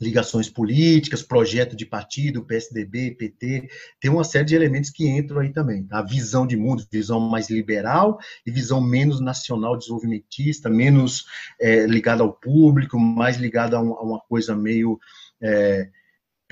[0.03, 5.51] ligações políticas, projeto de partido, PSDB, PT, tem uma série de elementos que entram aí
[5.51, 5.85] também.
[5.85, 6.01] Tá?
[6.01, 11.25] A visão de mundo, visão mais liberal e visão menos nacional desenvolvimentista, menos
[11.61, 14.99] é, ligada ao público, mais ligada a, um, a uma coisa meio
[15.41, 15.89] é,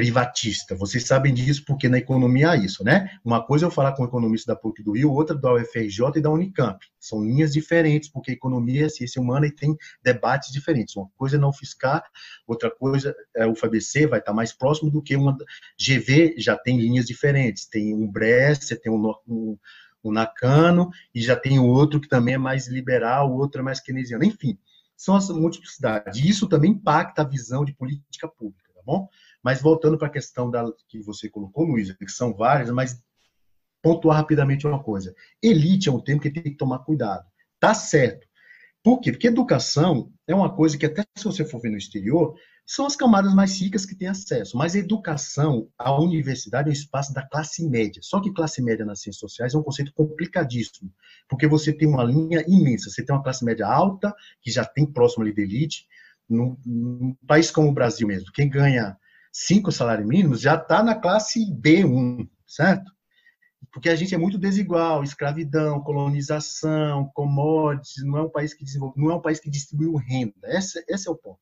[0.01, 0.75] privatista.
[0.75, 3.11] Vocês sabem disso porque na economia há isso, né?
[3.23, 6.17] Uma coisa é eu falar com um economista da PUC do Rio, outra da UFRJ
[6.17, 6.79] e da Unicamp.
[6.99, 10.97] São linhas diferentes, porque economia é ciência humana e tem debates diferentes.
[10.97, 12.03] Uma coisa é não fiscal,
[12.47, 15.37] outra coisa é o FABC, vai estar mais próximo do que uma...
[15.79, 17.67] GV já tem linhas diferentes.
[17.67, 19.59] Tem um Bresser, tem um, um,
[20.03, 23.81] um Nakano, e já tem outro que também é mais liberal, o outro é mais
[23.81, 24.25] keynesiano.
[24.25, 24.59] Enfim,
[24.97, 26.19] são as multiplicidades.
[26.19, 29.07] E isso também impacta a visão de política pública, tá bom?
[29.43, 33.03] Mas voltando para a questão da, que você colocou, Luiz, que são várias, mas
[33.83, 35.15] pontuar rapidamente uma coisa.
[35.43, 37.25] Elite é um termo que tem que tomar cuidado.
[37.59, 38.27] Tá certo.
[38.83, 39.13] Por quê?
[39.13, 42.35] Porque educação é uma coisa que, até se você for ver no exterior,
[42.65, 44.57] são as camadas mais ricas que têm acesso.
[44.57, 48.01] Mas a educação, a universidade é um espaço da classe média.
[48.03, 50.91] Só que classe média nas ciências sociais é um conceito complicadíssimo,
[51.29, 52.89] porque você tem uma linha imensa.
[52.89, 55.87] Você tem uma classe média alta, que já tem próximo ali da elite.
[56.29, 58.97] Num, num país como o Brasil mesmo, quem ganha
[59.33, 62.91] cinco salários mínimos, já está na classe B1, certo?
[63.73, 69.01] Porque a gente é muito desigual, escravidão, colonização, commodities, não é um país que desenvolve,
[69.01, 70.35] não é um país que distribuiu renda.
[70.45, 71.39] Esse, esse é o ponto.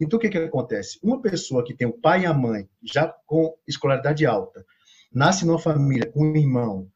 [0.00, 0.98] Então, o que, que acontece?
[1.02, 4.64] Uma pessoa que tem o pai e a mãe, já com escolaridade alta,
[5.12, 6.90] nasce numa família com um irmão,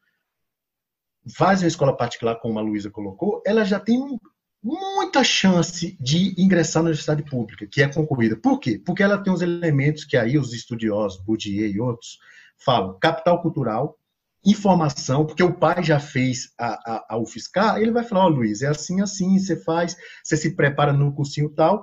[1.37, 4.19] faz uma escola particular, como a Luísa colocou, ela já tem
[4.63, 8.37] muita chance de ingressar na universidade pública, que é concorrida.
[8.37, 8.79] Por quê?
[8.79, 12.19] Porque ela tem os elementos que aí os estudiosos, Bourdieu e outros,
[12.65, 13.99] falam: capital cultural,
[14.45, 18.29] informação, porque o pai já fez a, a, a UFSCar, ele vai falar: Ó, oh,
[18.29, 21.83] Luiz, é assim, assim, você faz, você se prepara no cursinho tal,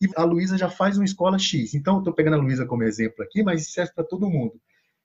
[0.00, 1.74] e a Luísa já faz uma escola X.
[1.74, 4.60] Então, estou pegando a Luísa como exemplo aqui, mas serve para todo mundo.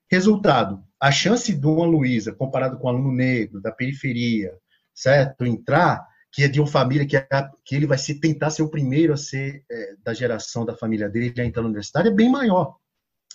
[0.07, 4.53] Resultado: a chance de uma Luísa, comparado com um aluno negro, da periferia,
[4.93, 5.45] certo?
[5.45, 7.27] Entrar que é de uma família que, é,
[7.65, 11.09] que ele vai se tentar ser o primeiro a ser é, da geração da família
[11.09, 12.77] dele a entrar na universidade é bem maior.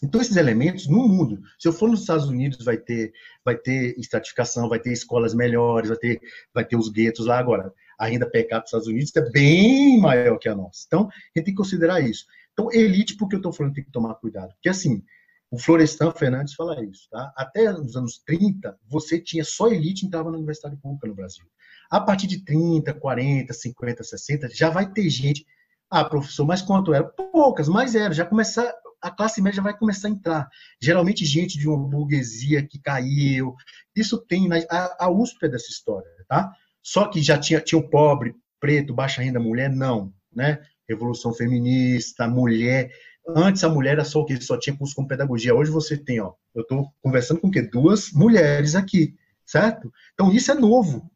[0.03, 3.13] Então esses elementos no mundo, se eu for nos Estados Unidos vai ter
[3.45, 6.21] vai ter estratificação, vai ter escolas melhores, vai ter
[6.55, 7.73] vai ter os guetos lá agora.
[7.99, 10.85] A renda dos Estados Unidos é bem maior que a nossa.
[10.87, 12.27] Então a gente tem que considerar isso.
[12.53, 15.03] Então elite porque eu estou falando tem que tomar cuidado, porque assim
[15.51, 17.33] o Florestan Fernandes fala isso, tá?
[17.37, 21.45] Até nos anos 30, você tinha só elite entrava na universidade pública no Brasil.
[21.91, 25.47] A partir de 30, 40, 50, 60, já vai ter gente.
[25.91, 27.05] Ah, professor, mas quanto era?
[27.05, 28.13] Poucas, mas era.
[28.13, 30.49] Já começar, a classe média vai começar a entrar.
[30.81, 33.55] Geralmente, gente de uma burguesia que caiu.
[33.95, 34.49] Isso tem.
[34.71, 36.53] A, a USP é dessa história, tá?
[36.83, 40.61] Só que já tinha, tinha o pobre, preto, baixa renda, mulher, não, né?
[40.89, 42.91] Revolução feminista, mulher.
[43.29, 45.55] Antes a mulher era só o que só tinha curso com pedagogia.
[45.55, 47.63] Hoje você tem, ó, eu estou conversando com o quê?
[47.63, 49.15] Duas mulheres aqui,
[49.45, 49.93] certo?
[50.15, 51.11] Então isso é novo.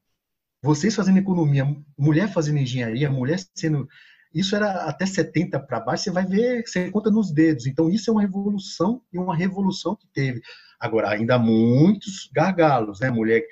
[0.63, 1.65] Vocês fazendo economia,
[1.99, 3.89] mulher fazendo engenharia, mulher sendo.
[4.33, 7.67] Isso era até 70 para baixo, você vai ver, você conta nos dedos.
[7.67, 10.41] Então, isso é uma revolução e uma revolução que teve.
[10.79, 13.11] Agora, ainda muitos gargalos, né?
[13.11, 13.43] Mulher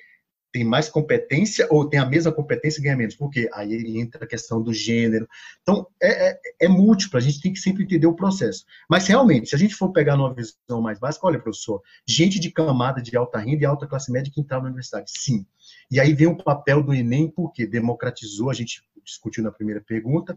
[0.53, 3.15] tem mais competência ou tem a mesma competência e ganha menos.
[3.15, 3.49] Por quê?
[3.53, 5.29] Aí entra a questão do gênero.
[5.63, 8.65] Então, é, é, é múltiplo, a gente tem que sempre entender o processo.
[8.89, 12.51] Mas, realmente, se a gente for pegar numa visão mais básica, olha, professor, gente de
[12.51, 15.47] camada de alta renda e alta classe média que entrava na universidade, sim.
[15.91, 20.37] E aí vem o papel do Enem, porque democratizou, a gente discutiu na primeira pergunta,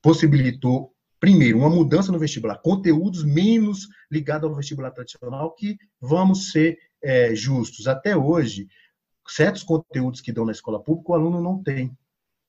[0.00, 0.92] possibilitou
[1.22, 7.32] primeiro, uma mudança no vestibular, conteúdos menos ligados ao vestibular tradicional, que vamos ser é,
[7.32, 7.86] justos.
[7.86, 8.66] Até hoje,
[9.26, 11.96] certos conteúdos que dão na escola pública, o aluno não tem,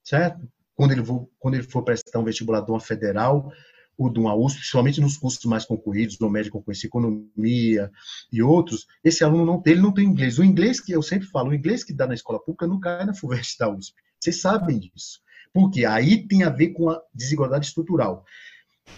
[0.02, 0.46] certo?
[0.74, 3.52] Quando ele for, quando ele for prestar um vestibular de uma federal,
[3.96, 7.90] o de uma USP, principalmente nos cursos mais concorridos, no médico com economia
[8.32, 10.38] e outros, esse aluno não tem, ele não tem inglês.
[10.38, 13.04] O inglês que eu sempre falo, o inglês que dá na escola pública não cai
[13.06, 13.94] na FUVEST da USP.
[14.18, 15.20] Vocês sabem disso.
[15.52, 18.24] Porque aí tem a ver com a desigualdade estrutural.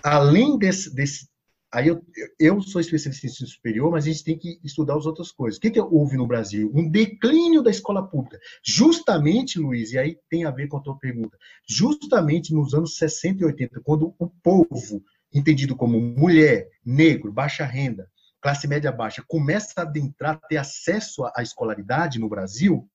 [0.02, 1.28] Além desse, desse
[1.72, 2.02] aí eu,
[2.38, 5.58] eu sou especialista em ensino superior, mas a gente tem que estudar as outras coisas.
[5.58, 6.70] O que, que houve no Brasil?
[6.74, 8.38] Um declínio da escola pública.
[8.64, 11.36] Justamente, Luiz, e aí tem a ver com a tua pergunta,
[11.68, 15.02] justamente nos anos 60 e 80, quando o povo,
[15.32, 18.08] entendido como mulher, negro, baixa renda,
[18.40, 22.88] classe média baixa, começa a adentrar, ter acesso à escolaridade no Brasil,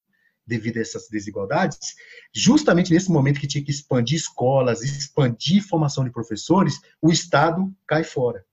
[0.46, 1.96] devido a essas desigualdades,
[2.34, 8.04] justamente nesse momento que tinha que expandir escolas, expandir formação de professores, o Estado cai
[8.04, 8.44] fora.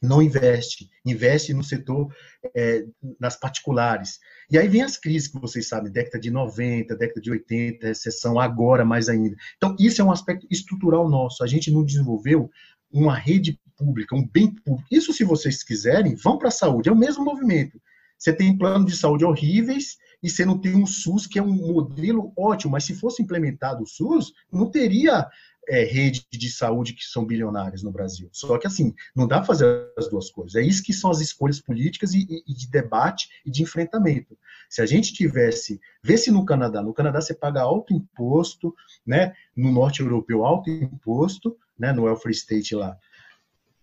[0.00, 2.14] Não investe, investe no setor,
[2.54, 2.84] é,
[3.18, 4.20] nas particulares.
[4.50, 8.38] E aí vem as crises que vocês sabem, década de 90, década de 80, recessão,
[8.38, 9.36] agora mais ainda.
[9.56, 11.42] Então, isso é um aspecto estrutural nosso.
[11.42, 12.50] A gente não desenvolveu
[12.92, 14.88] uma rede pública, um bem público.
[14.90, 17.80] Isso, se vocês quiserem, vão para a saúde, é o mesmo movimento.
[18.18, 21.52] Você tem planos de saúde horríveis e você não tem um SUS que é um
[21.52, 25.26] modelo ótimo, mas se fosse implementado o SUS, não teria
[25.68, 28.28] é, rede de saúde que são bilionárias no Brasil.
[28.32, 30.54] Só que assim, não dá para fazer as duas coisas.
[30.54, 34.36] É isso que são as escolhas políticas e, e, de debate e de enfrentamento.
[34.68, 38.74] Se a gente tivesse, vê se no Canadá, no Canadá você paga alto imposto,
[39.06, 39.32] né?
[39.56, 41.92] No norte europeu alto imposto, né?
[41.92, 42.96] No welfare state lá.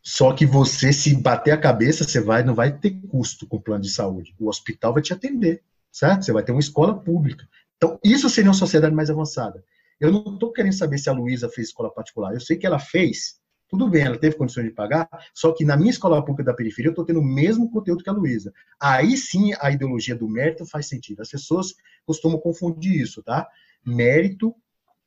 [0.02, 3.62] Só que você, se bater a cabeça, você vai, não vai ter custo com o
[3.62, 4.36] plano de saúde.
[4.40, 5.64] O hospital vai te atender
[5.96, 6.26] certo?
[6.26, 7.48] Você vai ter uma escola pública.
[7.78, 9.64] Então, isso seria uma sociedade mais avançada.
[10.00, 12.34] Eu não estou querendo saber se a Luísa fez escola particular.
[12.34, 13.40] Eu sei que ela fez.
[13.68, 16.90] Tudo bem, ela teve condições de pagar, só que na minha escola pública da periferia
[16.90, 18.54] eu estou tendo o mesmo conteúdo que a Luísa.
[18.80, 21.22] Aí sim a ideologia do mérito faz sentido.
[21.22, 21.74] As pessoas
[22.06, 23.48] costumam confundir isso, tá?
[23.84, 24.56] Mérito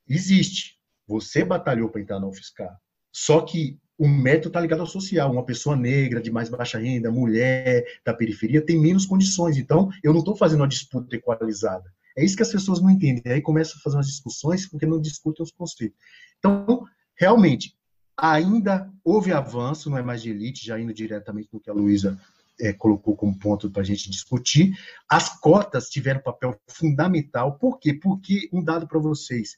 [0.09, 0.77] existe.
[1.07, 2.77] Você batalhou para entrar na UFSCar.
[3.13, 5.31] Só que o método está ligado ao social.
[5.31, 9.57] Uma pessoa negra, de mais baixa renda, mulher da periferia, tem menos condições.
[9.57, 11.93] Então, eu não estou fazendo uma disputa equalizada.
[12.19, 13.33] É isso que as pessoas não entendem.
[13.33, 15.97] Aí começam a fazer umas discussões porque não discutem os conceitos.
[16.39, 16.85] Então,
[17.17, 17.75] realmente,
[18.17, 22.21] ainda houve avanço, não é mais de elite, já indo diretamente no que a Luísa
[22.61, 24.73] é, colocou como ponto para a gente discutir.
[25.09, 27.57] As cotas tiveram papel fundamental.
[27.57, 27.95] Por quê?
[27.95, 29.57] Porque, um dado para vocês,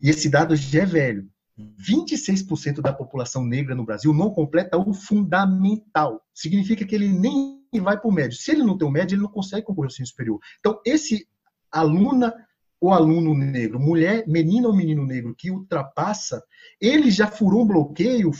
[0.00, 4.92] e esse dado já é velho, 26% da população negra no Brasil não completa o
[4.92, 6.20] fundamental.
[6.34, 8.36] Significa que ele nem vai para o médio.
[8.36, 10.40] Se ele não tem o médio, ele não consegue concorrer ao ensino superior.
[10.58, 11.28] Então, esse
[11.74, 12.34] aluna
[12.80, 16.42] ou aluno negro, mulher, menina ou menino negro que ultrapassa,
[16.80, 18.30] ele já furou um bloqueio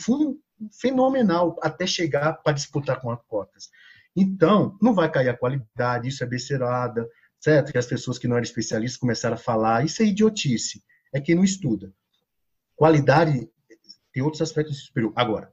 [0.80, 3.70] fenomenal até chegar para disputar com as cotas.
[4.14, 7.09] Então, não vai cair a qualidade, isso é becerada,
[7.41, 7.72] certo?
[7.72, 10.82] Que as pessoas que não eram especialistas começaram a falar, isso é idiotice,
[11.12, 11.93] é quem não estuda.
[12.76, 13.49] Qualidade
[14.12, 15.12] tem outros aspectos superior.
[15.16, 15.53] Agora,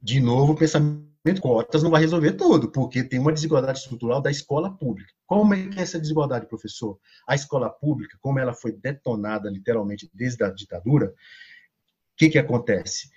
[0.00, 4.30] de novo, o pensamento cotas não vai resolver tudo, porque tem uma desigualdade estrutural da
[4.30, 5.10] escola pública.
[5.26, 6.98] Como é que é essa desigualdade, professor?
[7.26, 11.12] A escola pública, como ela foi detonada literalmente desde a ditadura, o
[12.16, 13.10] que, que acontece?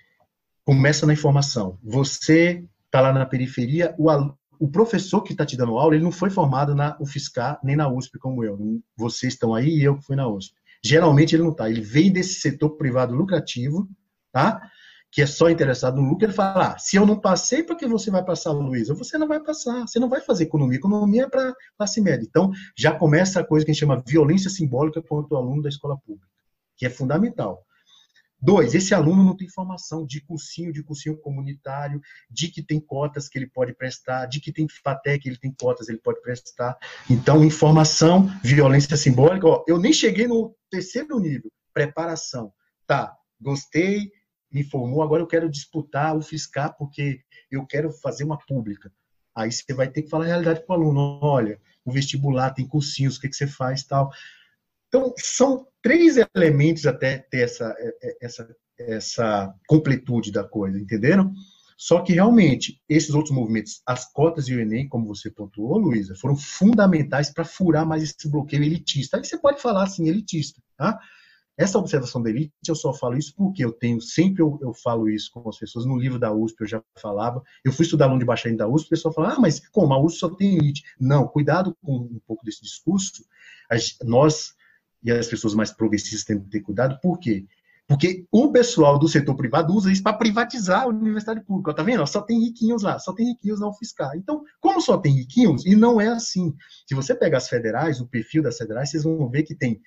[0.64, 1.78] Começa na informação.
[1.82, 4.08] Você está lá na periferia, o,
[4.58, 7.88] o professor que está te dando aula, ele não foi formado na UFSCar nem na
[7.92, 8.58] USP como eu.
[8.96, 10.54] Vocês estão aí e eu que fui na USP.
[10.82, 11.68] Geralmente ele não está.
[11.68, 13.88] Ele vem desse setor privado lucrativo,
[14.32, 14.60] tá?
[15.10, 16.26] Que é só interessado no lucro.
[16.26, 18.94] Ele fala: ah, se eu não passei, por que você vai passar, Luísa?
[18.94, 19.86] Você não vai passar.
[19.86, 20.78] Você não vai fazer economia.
[20.78, 22.26] Economia é para classe média.
[22.28, 25.68] Então, já começa a coisa que a gente chama violência simbólica contra o aluno da
[25.68, 26.28] escola pública,
[26.76, 27.64] que é fundamental.
[28.40, 32.00] Dois, esse aluno não tem informação de cursinho, de cursinho comunitário,
[32.30, 35.88] de que tem cotas que ele pode prestar, de que tem FATEC, ele tem cotas,
[35.88, 36.76] ele pode prestar.
[37.10, 42.52] Então, informação, violência simbólica, ó, eu nem cheguei no terceiro nível, preparação.
[42.86, 44.12] Tá, gostei,
[44.50, 47.20] me formou, agora eu quero disputar o fiscal porque
[47.50, 48.92] eu quero fazer uma pública.
[49.34, 52.66] Aí você vai ter que falar a realidade para o aluno, olha, o vestibular tem
[52.66, 54.10] cursinhos, o que, que você faz tal.
[54.88, 61.32] Então, são três elementos até ter essa, é, é, essa, essa completude da coisa, entenderam?
[61.76, 66.16] Só que, realmente, esses outros movimentos, as cotas e o Enem, como você pontuou, Luísa,
[66.16, 69.16] foram fundamentais para furar mais esse bloqueio elitista.
[69.16, 70.98] Aí você pode falar assim, elitista, tá?
[71.58, 75.10] Essa observação da elite, eu só falo isso porque eu tenho, sempre eu, eu, falo
[75.10, 78.20] isso com as pessoas, no livro da USP eu já falava, eu fui estudar aluno
[78.20, 80.84] de baixa da USP, o pessoal fala, ah, mas como, a USP só tem elite.
[81.00, 83.24] Não, cuidado com um pouco desse discurso,
[84.04, 84.56] nós
[85.02, 87.46] e as pessoas mais progressistas têm que ter cuidado, por quê?
[87.88, 91.72] Porque o pessoal do setor privado usa isso para privatizar a universidade pública.
[91.72, 92.06] Tá vendo?
[92.06, 94.14] Só tem riquinhos lá, só tem riquinhos na UFSCar.
[94.14, 96.54] Então, como só tem riquinhos, e não é assim.
[96.86, 99.80] Se você pegar as federais, o perfil das federais, vocês vão ver que tem.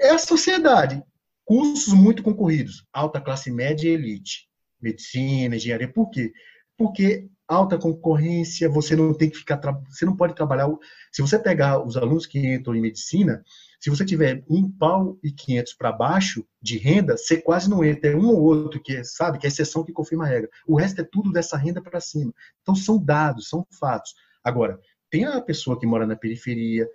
[0.00, 1.02] É a sociedade.
[1.44, 2.86] Cursos muito concorridos.
[2.92, 4.48] Alta classe média e elite.
[4.80, 5.92] Medicina, engenharia.
[5.92, 6.32] Por quê?
[6.76, 9.60] Porque alta concorrência, você não tem que ficar.
[9.88, 10.68] Você não pode trabalhar.
[11.12, 13.42] Se você pegar os alunos que entram em medicina,
[13.78, 18.10] se você tiver um pau e quinhentos para baixo de renda, você quase não entra.
[18.10, 20.48] É um ou outro que sabe que é exceção que confirma a regra.
[20.66, 22.32] O resto é tudo dessa renda para cima.
[22.62, 24.14] Então são dados, são fatos.
[24.42, 24.80] Agora,
[25.10, 26.88] tem a pessoa que mora na periferia,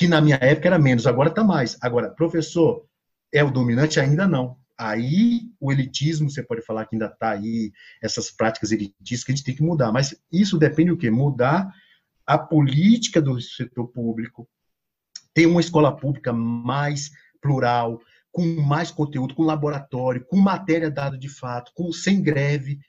[0.00, 1.76] que na minha época era menos, agora está mais.
[1.78, 2.86] Agora, professor,
[3.30, 4.00] é o dominante?
[4.00, 4.56] Ainda não.
[4.78, 7.70] Aí o elitismo, você pode falar que ainda está aí,
[8.02, 9.92] essas práticas elitistas que a gente tem que mudar.
[9.92, 11.10] Mas isso depende do quê?
[11.10, 11.70] Mudar
[12.26, 14.48] a política do setor público,
[15.34, 18.00] ter uma escola pública mais plural,
[18.32, 22.80] com mais conteúdo, com laboratório, com matéria dada de fato, com sem greve.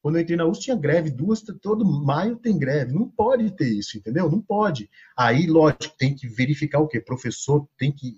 [0.00, 2.92] Quando eu entrei na USP tinha greve, duas, todo maio tem greve.
[2.92, 4.30] Não pode ter isso, entendeu?
[4.30, 4.88] Não pode.
[5.16, 7.00] Aí, lógico, tem que verificar o quê?
[7.00, 8.16] Professor tem que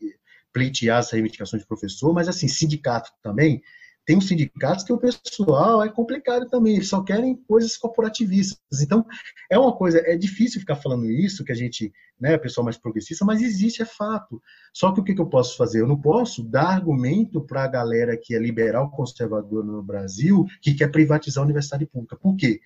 [0.52, 3.62] pleitear as reivindicações de professor, mas assim, sindicato também
[4.10, 8.82] tem uns sindicatos que o pessoal é complicado também, só querem coisas corporativistas.
[8.82, 9.06] Então,
[9.48, 13.24] é uma coisa, é difícil ficar falando isso, que a gente, né, pessoal mais progressista,
[13.24, 14.42] mas existe, é fato.
[14.74, 15.80] Só que o que, que eu posso fazer?
[15.80, 20.74] Eu não posso dar argumento para a galera que é liberal conservador no Brasil, que
[20.74, 22.16] quer privatizar a universidade pública.
[22.16, 22.58] Por quê?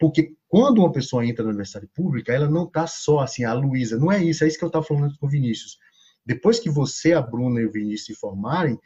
[0.00, 3.96] Porque quando uma pessoa entra na universidade pública, ela não está só assim, a Luísa,
[3.96, 5.78] não é isso, é isso que eu estava falando com o Vinícius.
[6.26, 8.76] Depois que você, a Bruna e o Vinícius se formarem,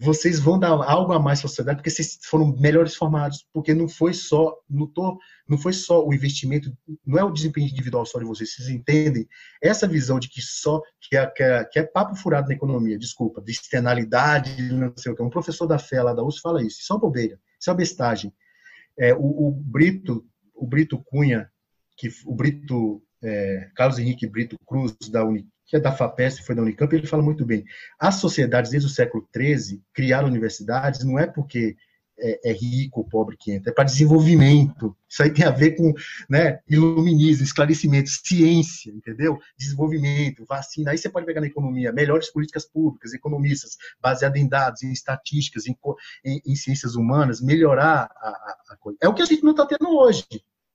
[0.00, 3.86] vocês vão dar algo a mais a sociedade porque vocês foram melhores formados, porque não
[3.86, 6.74] foi só, não, tô, não foi só o investimento,
[7.04, 9.28] não é o desempenho individual só de vocês, vocês entendem?
[9.62, 12.98] Essa visão de que só, que é, que é, que é papo furado na economia,
[12.98, 16.62] desculpa, de externalidade, não sei o que, um professor da fé lá da USP fala
[16.62, 18.32] isso, isso é uma bobeira, isso é uma bestagem.
[18.98, 21.50] É, o, o, Brito, o Brito Cunha,
[21.94, 26.54] que o Brito, é, Carlos Henrique Brito Cruz, da Uni, que é da FAPESP, foi
[26.56, 27.64] da Unicamp, ele fala muito bem.
[27.96, 31.76] As sociedades, desde o século XIII, criaram universidades não é porque
[32.18, 34.96] é, é rico ou pobre que entra, é para desenvolvimento.
[35.08, 35.94] Isso aí tem a ver com
[36.28, 39.38] né, iluminismo, esclarecimento, ciência, entendeu?
[39.56, 40.90] Desenvolvimento, vacina.
[40.90, 45.68] Aí você pode pegar na economia melhores políticas públicas, economistas, baseado em dados, em estatísticas,
[45.68, 45.76] em,
[46.24, 48.98] em, em ciências humanas, melhorar a, a, a, coisa.
[49.00, 50.26] É o que a gente não está tendo hoje,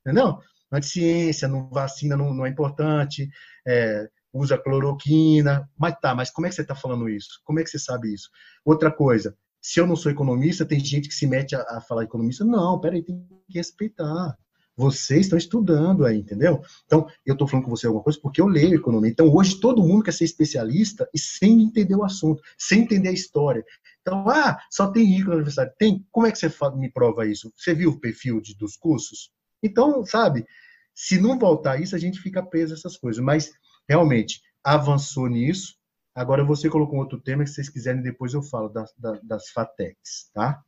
[0.01, 0.39] entendeu?
[0.71, 3.29] Anticiência, não, vacina não, não é importante,
[3.67, 5.69] é, usa cloroquina.
[5.77, 7.41] Mas tá, mas como é que você está falando isso?
[7.43, 8.29] Como é que você sabe isso?
[8.63, 12.03] Outra coisa, se eu não sou economista, tem gente que se mete a, a falar
[12.03, 12.43] economista.
[12.43, 14.37] Não, peraí, tem que respeitar.
[14.77, 16.61] Vocês estão estudando aí, entendeu?
[16.85, 19.09] Então, eu estou falando com você alguma coisa porque eu leio economia.
[19.09, 23.13] Então, hoje todo mundo quer ser especialista e sem entender o assunto, sem entender a
[23.13, 23.63] história.
[24.01, 25.73] Então, ah, só tem rico na universidade.
[25.79, 26.05] Tem?
[26.11, 27.51] Como é que você me prova isso?
[27.55, 29.31] Você viu o perfil de, dos cursos?
[29.63, 30.45] Então, sabe,
[30.93, 33.23] se não voltar isso, a gente fica preso a essas coisas.
[33.23, 33.51] Mas
[33.87, 35.75] realmente avançou nisso.
[36.13, 39.49] Agora você colocou um outro tema que vocês quiserem, depois eu falo das, das, das
[39.49, 40.63] FATECs, tá?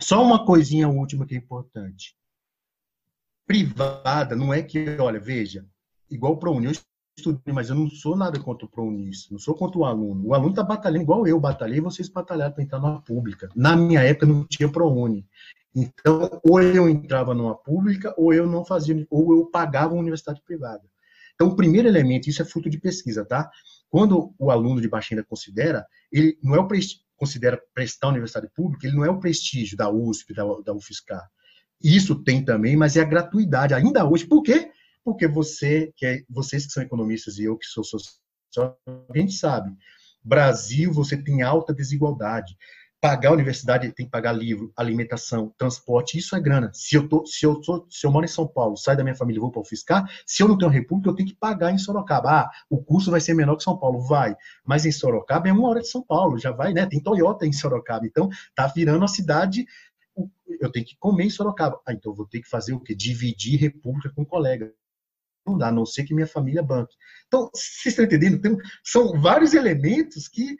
[0.00, 2.16] Só uma coisinha última que é importante.
[3.46, 5.66] Privada, não é que, olha, veja,
[6.10, 6.72] igual o ProUni, eu
[7.16, 10.28] estudei, mas eu não sou nada contra o ProUni, não sou contra o aluno.
[10.28, 13.48] O aluno está batalhando igual eu batalhei, vocês batalharam para entrar numa pública.
[13.54, 15.26] Na minha época não tinha ProUni.
[15.74, 20.40] Então, ou eu entrava numa pública, ou eu não fazia, ou eu pagava uma universidade
[20.40, 20.82] privada.
[21.36, 23.48] Então, o primeiro elemento, isso é fruto de pesquisa, tá?
[23.88, 26.66] Quando o aluno de baixa renda considera, ele não é o
[27.16, 31.26] considera prestar a universidade pública, ele não é o prestígio da USP, da, da UFSCar.
[31.82, 34.26] Isso tem também, mas é a gratuidade, ainda hoje.
[34.26, 34.70] Por quê?
[35.04, 38.78] Porque você, que é, vocês que são economistas e eu que sou sociólogo,
[39.14, 39.70] a gente sabe,
[40.22, 42.56] Brasil, você tem alta desigualdade
[43.06, 46.72] pagar a universidade, tem que pagar livro, alimentação, transporte, isso é grana.
[46.74, 49.14] Se eu, tô, se eu, sou, se eu moro em São Paulo, saio da minha
[49.14, 51.70] família e vou para o fiscal, se eu não tenho república, eu tenho que pagar
[51.70, 52.30] em Sorocaba.
[52.30, 54.34] Ah, o custo vai ser menor que São Paulo, vai.
[54.64, 56.84] Mas em Sorocaba é uma hora de São Paulo, já vai, né?
[56.84, 59.64] Tem Toyota em Sorocaba, então tá virando a cidade.
[60.58, 61.80] Eu tenho que comer em Sorocaba.
[61.86, 62.92] Ah, então eu vou ter que fazer o quê?
[62.92, 64.72] Dividir república com um colega.
[65.46, 66.96] Não dá, a não ser que minha família banque.
[67.28, 68.40] Então, vocês estão entendendo?
[68.40, 70.56] Tem, são vários elementos que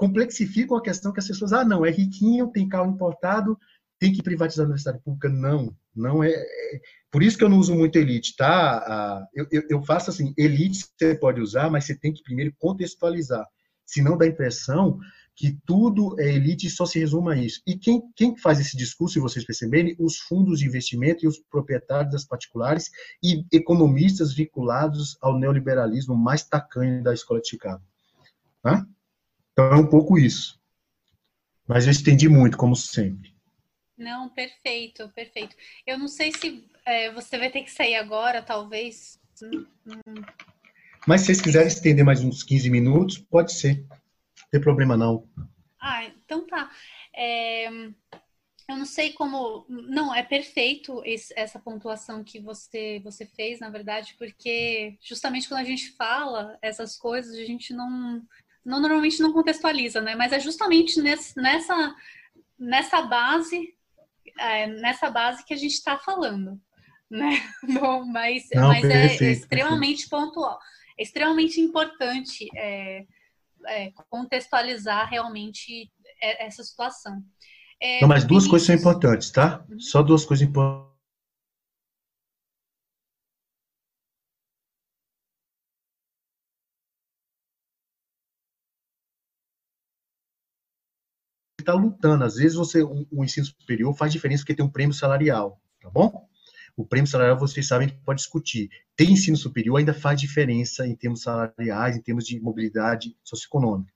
[0.00, 3.58] complexificam a questão que as pessoas, ah, não, é riquinho, tem carro importado,
[3.98, 5.28] tem que privatizar a universidade pública.
[5.28, 6.30] Não, não é.
[6.30, 6.80] é
[7.10, 9.28] por isso que eu não uso muito elite, tá?
[9.34, 13.46] Eu, eu, eu, faço assim, elite você pode usar, mas você tem que primeiro contextualizar.
[13.84, 14.98] Senão dá a impressão
[15.36, 17.60] que tudo é elite e só se resume a isso.
[17.66, 21.38] E quem, quem faz esse discurso, se vocês perceberem, os fundos de investimento e os
[21.38, 22.90] proprietários das particulares
[23.22, 27.82] e economistas vinculados ao neoliberalismo mais tacanho da escola de Chicago.
[28.62, 28.86] Tá?
[29.52, 30.60] Então é um pouco isso.
[31.66, 33.34] Mas eu estendi muito, como sempre.
[33.96, 35.54] Não, perfeito, perfeito.
[35.86, 39.20] Eu não sei se é, você vai ter que sair agora, talvez.
[41.06, 43.84] Mas se vocês quiserem estender mais uns 15 minutos, pode ser.
[43.88, 45.28] Não tem problema não.
[45.80, 46.70] Ah, então tá.
[47.14, 47.68] É,
[48.70, 49.66] eu não sei como.
[49.68, 55.60] Não, é perfeito esse, essa pontuação que você, você fez, na verdade, porque justamente quando
[55.60, 58.22] a gente fala essas coisas, a gente não,
[58.64, 60.14] não normalmente não contextualiza, né?
[60.14, 61.94] Mas é justamente nesse, nessa,
[62.58, 63.74] nessa base,
[64.38, 66.60] é, nessa base que a gente está falando.
[67.10, 67.42] Né?
[67.66, 70.10] Não, mas não, mas perfeito, é, extremamente perfeito.
[70.10, 70.60] pontual.
[70.96, 73.04] É extremamente importante é,
[73.66, 75.90] é, contextualizar realmente
[76.22, 77.20] essa situação.
[77.82, 79.64] É, Não, mas duas coisas são importantes, tá?
[79.68, 79.80] Uhum.
[79.80, 80.89] Só duas coisas importantes.
[91.60, 92.24] Está lutando.
[92.24, 96.28] Às vezes você o, ensino superior faz diferença porque tem um prêmio salarial, tá bom?
[96.76, 98.70] O prêmio salarial vocês sabem que pode discutir.
[98.96, 103.92] Tem ensino superior ainda faz diferença em termos salariais, em termos de mobilidade socioeconômica.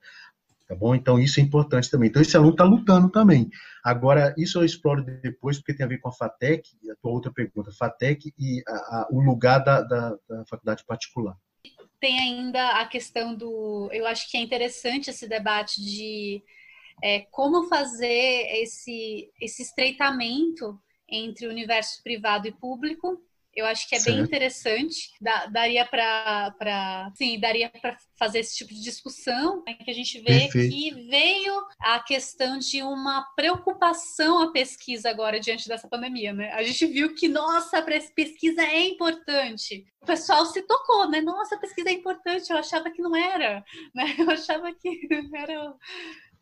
[0.67, 0.95] Tá bom?
[0.95, 2.09] Então, isso é importante também.
[2.09, 3.51] Então, esse aluno está lutando também.
[3.83, 7.31] Agora, isso eu exploro depois, porque tem a ver com a FATEC, a tua outra
[7.31, 11.37] pergunta, FATEC e a, a, o lugar da, da, da faculdade particular.
[12.01, 13.91] Tem ainda a questão do.
[13.93, 16.43] Eu acho que é interessante esse debate de
[17.03, 20.79] é, como fazer esse, esse estreitamento
[21.09, 23.23] entre o universo privado e público
[23.57, 24.17] eu acho que é certo.
[24.17, 25.11] bem interessante.
[25.21, 30.19] Da, daria para, sim, daria para fazer esse tipo de discussão, né, que a gente
[30.19, 30.75] vê Perfeito.
[30.75, 36.53] que veio a questão de uma preocupação à pesquisa agora diante dessa pandemia, né?
[36.53, 37.83] A gente viu que nossa,
[38.15, 39.87] pesquisa é importante.
[40.01, 41.21] O pessoal se tocou, né?
[41.21, 42.51] Nossa, a pesquisa é importante.
[42.51, 43.65] Eu achava que não era,
[43.95, 44.05] né?
[44.19, 45.75] Eu achava que era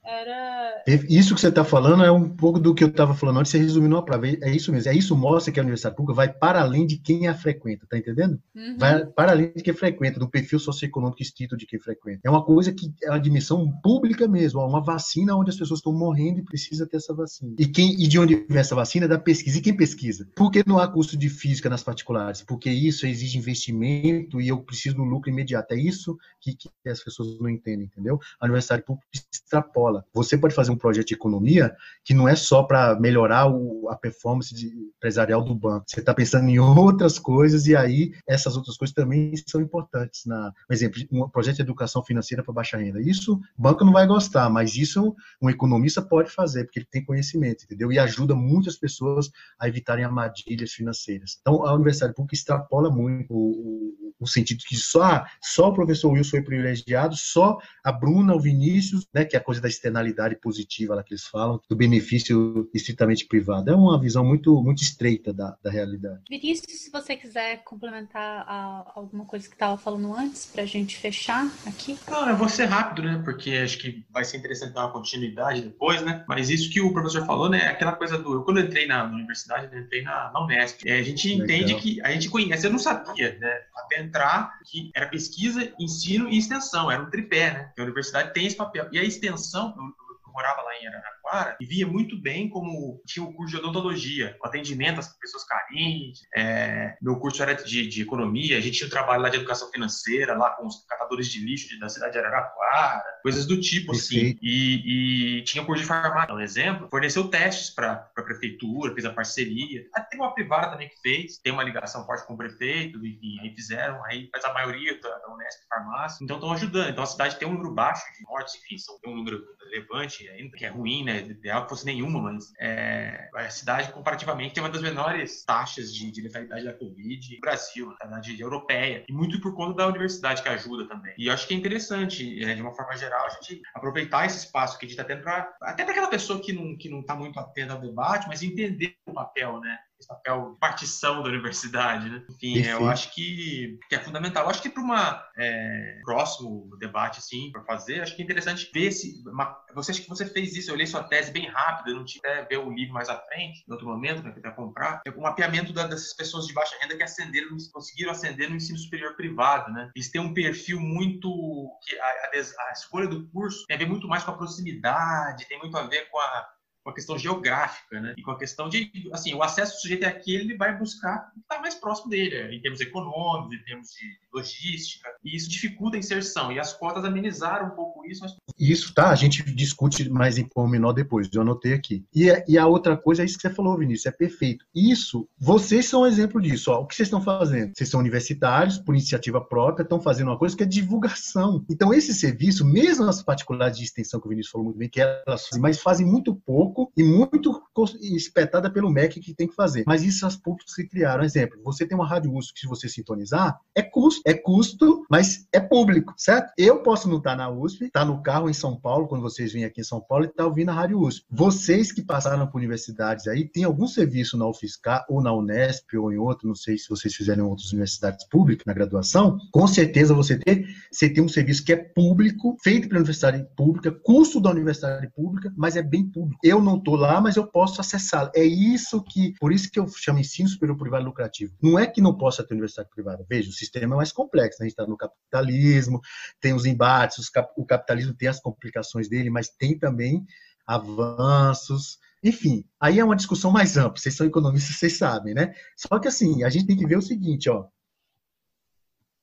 [0.05, 0.83] era...
[1.09, 3.59] Isso que você está falando é um pouco do que eu estava falando antes, você
[3.59, 4.37] resumiu numa palavra.
[4.43, 4.91] É isso mesmo.
[4.91, 7.97] É isso mostra que a universidade pública vai para além de quem a frequenta, tá
[7.97, 8.41] entendendo?
[8.55, 8.77] Uhum.
[8.79, 12.21] Vai para além de quem frequenta, do perfil socioeconômico estrito de quem frequenta.
[12.25, 15.93] É uma coisa que é uma dimensão pública mesmo, uma vacina onde as pessoas estão
[15.93, 17.55] morrendo e precisa ter essa vacina.
[17.59, 19.59] E quem e de onde vem essa vacina é da pesquisa.
[19.59, 20.29] E quem pesquisa?
[20.35, 22.43] Por que não há custo de física nas particulares?
[22.43, 25.75] Porque isso exige investimento e eu preciso do lucro imediato.
[25.75, 28.19] É isso que, que as pessoas não entendem, entendeu?
[28.41, 30.05] A universidade pública extrapola escola.
[30.13, 31.75] Você pode fazer um projeto de economia
[32.05, 34.67] que não é só para melhorar o, a performance de,
[34.97, 35.85] empresarial do banco.
[35.87, 40.25] Você está pensando em outras coisas e aí essas outras coisas também são importantes.
[40.27, 43.01] Na, por exemplo, um projeto de educação financeira para baixa renda.
[43.01, 47.05] Isso o banco não vai gostar, mas isso um economista pode fazer porque ele tem
[47.05, 47.93] conhecimento, entendeu?
[47.93, 51.39] E ajuda muitas pessoas a evitarem armadilhas financeiras.
[51.41, 56.13] Então, a universidade pública extrapola muito o, o, o sentido que só, só o professor
[56.13, 60.37] Wilson foi privilegiado, só a Bruna, o Vinícius, né, que é a coisa da externalidade
[60.37, 63.71] positiva lá que eles falam, do benefício estritamente privado.
[63.71, 66.21] É uma visão muito, muito estreita da, da realidade.
[66.31, 70.97] Vinícius, se você quiser complementar a, alguma coisa que estava falando antes, para a gente
[70.97, 71.99] fechar aqui.
[72.09, 73.21] Não, eu vou ser rápido, né?
[73.25, 76.25] Porque acho que vai ser interessante dar uma continuidade depois, né?
[76.29, 77.59] Mas isso que o professor falou, né?
[77.59, 78.35] É aquela coisa do.
[78.35, 80.87] Eu, quando eu entrei na universidade, eu entrei na, na Unesp.
[80.87, 81.45] É, a gente Legal.
[81.45, 82.01] entende que.
[82.03, 83.61] A gente conhece, eu não sabia, né?
[83.75, 86.91] Até entrar, que era pesquisa, ensino e extensão.
[86.91, 87.73] Era um tripé, né?
[87.79, 88.89] a universidade tem esse papel.
[88.93, 89.85] E a extensão, eu,
[90.27, 91.12] eu morava lá em Araraquara
[91.61, 96.23] e via muito bem como tinha o curso de odontologia, o atendimento às pessoas carentes.
[96.35, 99.71] É, meu curso era de, de, economia, a gente tinha o trabalho lá de educação
[99.71, 104.39] financeira, lá com os catadores de lixo da cidade de Araraquara, coisas do tipo assim.
[104.43, 109.05] E, e, tinha o curso de farmácia, um exemplo, forneceu testes para a prefeitura, fez
[109.05, 109.87] a parceria.
[109.95, 113.39] Até tem uma privada também que fez, tem uma ligação forte com o prefeito, enfim,
[113.41, 116.25] aí fizeram, aí faz a maioria da, da Unesp Farmácia.
[116.25, 116.91] Então estão ajudando.
[116.91, 120.29] Então a cidade tem um número baixo de mortes, enfim, são, tem um número relevante
[120.29, 121.12] ainda, que é ruim, né?
[121.21, 126.11] Ideal que fosse nenhuma, mas é, a cidade, comparativamente, tem uma das menores taxas de,
[126.11, 129.05] de letalidade da Covid no Brasil, na verdade, europeia.
[129.09, 131.15] E muito por conta da universidade que ajuda também.
[131.19, 134.39] E eu acho que é interessante, né, de uma forma geral, a gente aproveitar esse
[134.39, 137.01] espaço que a gente está tendo para até para aquela pessoa que não que não
[137.01, 139.79] está muito atenta ao debate, mas entender o papel, né?
[140.03, 142.25] Esse papel de partição da universidade, né?
[142.29, 144.45] Enfim, Enfim, eu acho que, que, é fundamental.
[144.45, 144.93] Eu acho que para um
[145.39, 149.23] é, próximo debate, assim, para fazer, acho que é interessante ver se...
[149.27, 152.05] Uma, você acha que você fez isso, eu li sua tese bem rápido, eu não
[152.05, 155.01] tive até ver o livro mais à frente, em outro momento, né, que até comprar,
[155.07, 158.79] é o mapeamento da, dessas pessoas de baixa renda que ascenderam, conseguiram ascender no ensino
[158.79, 159.91] superior privado, né?
[159.95, 161.71] Eles têm um perfil muito...
[162.01, 165.59] a, a, a escolha do curso tem a ver muito mais com a proximidade, tem
[165.59, 166.49] muito a ver com a
[166.83, 168.15] com a questão geográfica, né?
[168.17, 171.29] E com a questão de, assim, o acesso do sujeito é aquele, ele vai buscar
[171.31, 175.49] o que está mais próximo dele, em termos econômicos, em termos de logística, e isso
[175.49, 176.51] dificulta a inserção.
[176.51, 178.23] E as cotas amenizaram um pouco isso.
[178.23, 178.37] Mas...
[178.59, 179.11] Isso, tá?
[179.11, 182.05] A gente discute mais em pormenor depois, eu anotei aqui.
[182.15, 184.65] E, e a outra coisa é isso que você falou, Vinícius, é perfeito.
[184.75, 186.71] Isso, vocês são um exemplo disso.
[186.71, 186.81] Ó.
[186.81, 187.73] O que vocês estão fazendo?
[187.75, 191.65] Vocês são universitários, por iniciativa própria, estão fazendo uma coisa que é divulgação.
[191.71, 195.01] Então, esse serviço, mesmo as particulares de extensão que o Vinícius falou muito bem, que
[195.01, 197.63] elas fazem, mas fazem muito pouco e muito
[198.01, 199.85] espetada pelo MEC que tem que fazer.
[199.87, 201.25] Mas isso as públicas que criaram.
[201.25, 205.47] Exemplo, você tem uma rádio USP que se você sintonizar, é custo, é custo, mas
[205.53, 206.53] é público, certo?
[206.57, 209.65] Eu posso não estar na USP, estar no carro em São Paulo, quando vocês vêm
[209.65, 211.25] aqui em São Paulo, e estar ouvindo a rádio USP.
[211.31, 216.13] Vocês que passaram por universidades aí, tem algum serviço na UFSCar ou na Unesp ou
[216.13, 220.15] em outro, não sei se vocês fizeram em outras universidades públicas na graduação, com certeza
[220.15, 224.51] você tem, você tem um serviço que é público, feito pela universidade pública, custo da
[224.51, 226.39] universidade pública, mas é bem público.
[226.43, 228.31] Eu não estou lá, mas eu posso acessá-lo.
[228.35, 231.55] É isso que, por isso que eu chamo ensino superior privado lucrativo.
[231.63, 233.25] Não é que não possa ter universidade privada.
[233.29, 234.59] Veja, o sistema é mais complexo.
[234.61, 234.67] Né?
[234.67, 236.01] A gente está no capitalismo,
[236.41, 240.25] tem os embates, os cap o capitalismo tem as complicações dele, mas tem também
[240.67, 244.01] avanços, enfim, aí é uma discussão mais ampla.
[244.01, 245.55] Vocês são economistas, vocês sabem, né?
[245.77, 247.67] Só que assim, a gente tem que ver o seguinte, ó.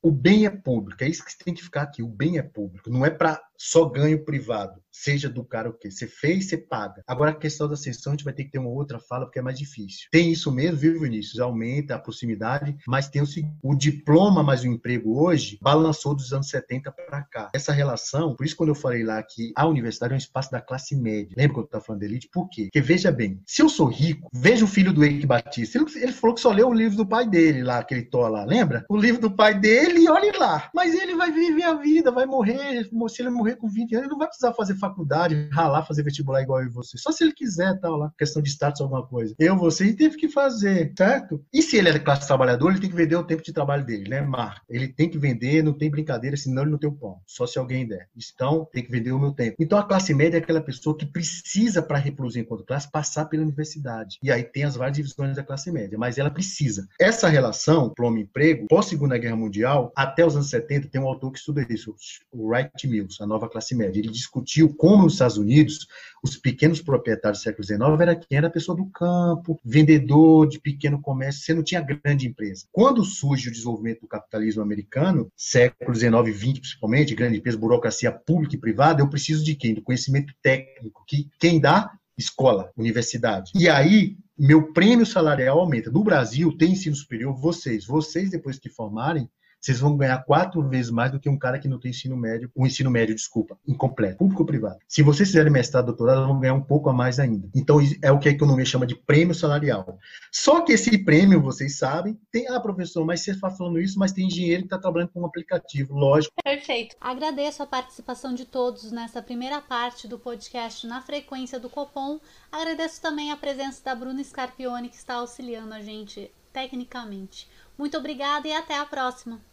[0.02, 2.02] O bem é público, é isso que tem que ficar aqui.
[2.02, 5.92] O bem é público, não é para só ganho privado, seja do cara o quê?
[5.92, 7.04] Você fez, você paga.
[7.06, 9.40] Agora a questão da sessão a gente vai ter que ter uma outra fala porque
[9.40, 10.08] é mais difícil.
[10.12, 11.40] Tem isso mesmo, viu, Vinícius?
[11.40, 13.30] Aumenta a proximidade, mas tem o
[13.62, 17.50] o diploma mais o emprego hoje balançou dos anos 70 para cá.
[17.54, 20.62] Essa relação, por isso quando eu falei lá que a universidade é um espaço da
[20.62, 21.36] classe média.
[21.38, 22.30] Lembra quando eu estava falando de elite?
[22.32, 22.64] Por quê?
[22.64, 25.78] Porque veja bem, se eu sou rico, veja o filho do Eike Batista.
[25.78, 28.86] Ele, falou que só leu o livro do pai dele lá, aquele tó lá, lembra?
[28.90, 30.70] O livro do pai dele, olhe lá.
[30.74, 34.12] Mas ele vai viver a vida, vai morrer, se ele morrer com 20 anos, ele
[34.12, 36.98] não vai precisar fazer faculdade, ralar, fazer vestibular igual eu e você.
[36.98, 38.12] Só se ele quiser, tal, lá.
[38.18, 39.36] Questão de status, alguma coisa.
[39.40, 41.44] Eu, você, ele teve que fazer, certo?
[41.54, 44.10] E se ele é classe trabalhadora, ele tem que vender o tempo de trabalho dele,
[44.10, 44.66] né, Marco?
[44.70, 47.20] Ele tem que vender, não tem brincadeira, senão ele não tem o pão.
[47.26, 48.08] Só se alguém der.
[48.16, 49.56] Então, tem que vender o meu tempo.
[49.60, 53.44] Então, a classe média é aquela pessoa que precisa, para reproduzir enquanto classe, passar pela
[53.44, 54.18] universidade.
[54.22, 56.88] E aí tem as várias divisões da classe média, mas ela precisa.
[57.00, 61.66] Essa relação, diploma-emprego, pós-segunda guerra mundial, até os anos 70, tem um autor que estuda
[61.70, 61.96] isso,
[62.32, 64.00] o Wright Mills, a nova classe média.
[64.00, 65.88] Ele discutiu como nos Estados Unidos
[66.24, 70.60] os pequenos proprietários do século XIX era quem era a pessoa do campo, vendedor de
[70.60, 72.66] pequeno comércio, você não tinha grande empresa.
[72.72, 78.12] Quando surge o desenvolvimento do capitalismo americano, século XIX e XX principalmente, grande empresa, burocracia
[78.12, 79.74] pública e privada, eu preciso de quem?
[79.74, 81.92] Do conhecimento técnico, que quem dá?
[82.18, 83.52] Escola, universidade.
[83.56, 85.90] E aí, meu prêmio salarial aumenta.
[85.90, 89.30] No Brasil, tem ensino superior, vocês, vocês depois que formarem,
[89.60, 92.50] vocês vão ganhar quatro vezes mais do que um cara que não tem ensino médio,
[92.56, 94.80] o um ensino médio, desculpa, incompleto, público ou privado.
[94.88, 97.50] Se vocês fizerem mestrado, doutorado, vão ganhar um pouco a mais ainda.
[97.54, 100.00] Então, é o que a economia chama de prêmio salarial.
[100.32, 104.12] Só que esse prêmio, vocês sabem, tem, ah, professor, mas você está falando isso, mas
[104.12, 106.34] tem engenheiro que está trabalhando com um aplicativo, lógico.
[106.44, 106.96] Perfeito.
[107.02, 112.20] Agradeço a participação de todos nessa primeira parte do podcast na frequência do Copom.
[112.52, 117.48] Agradeço também a presença da Bruna Scarpione, que está auxiliando a gente tecnicamente.
[117.78, 119.49] Muito obrigada e até a próxima!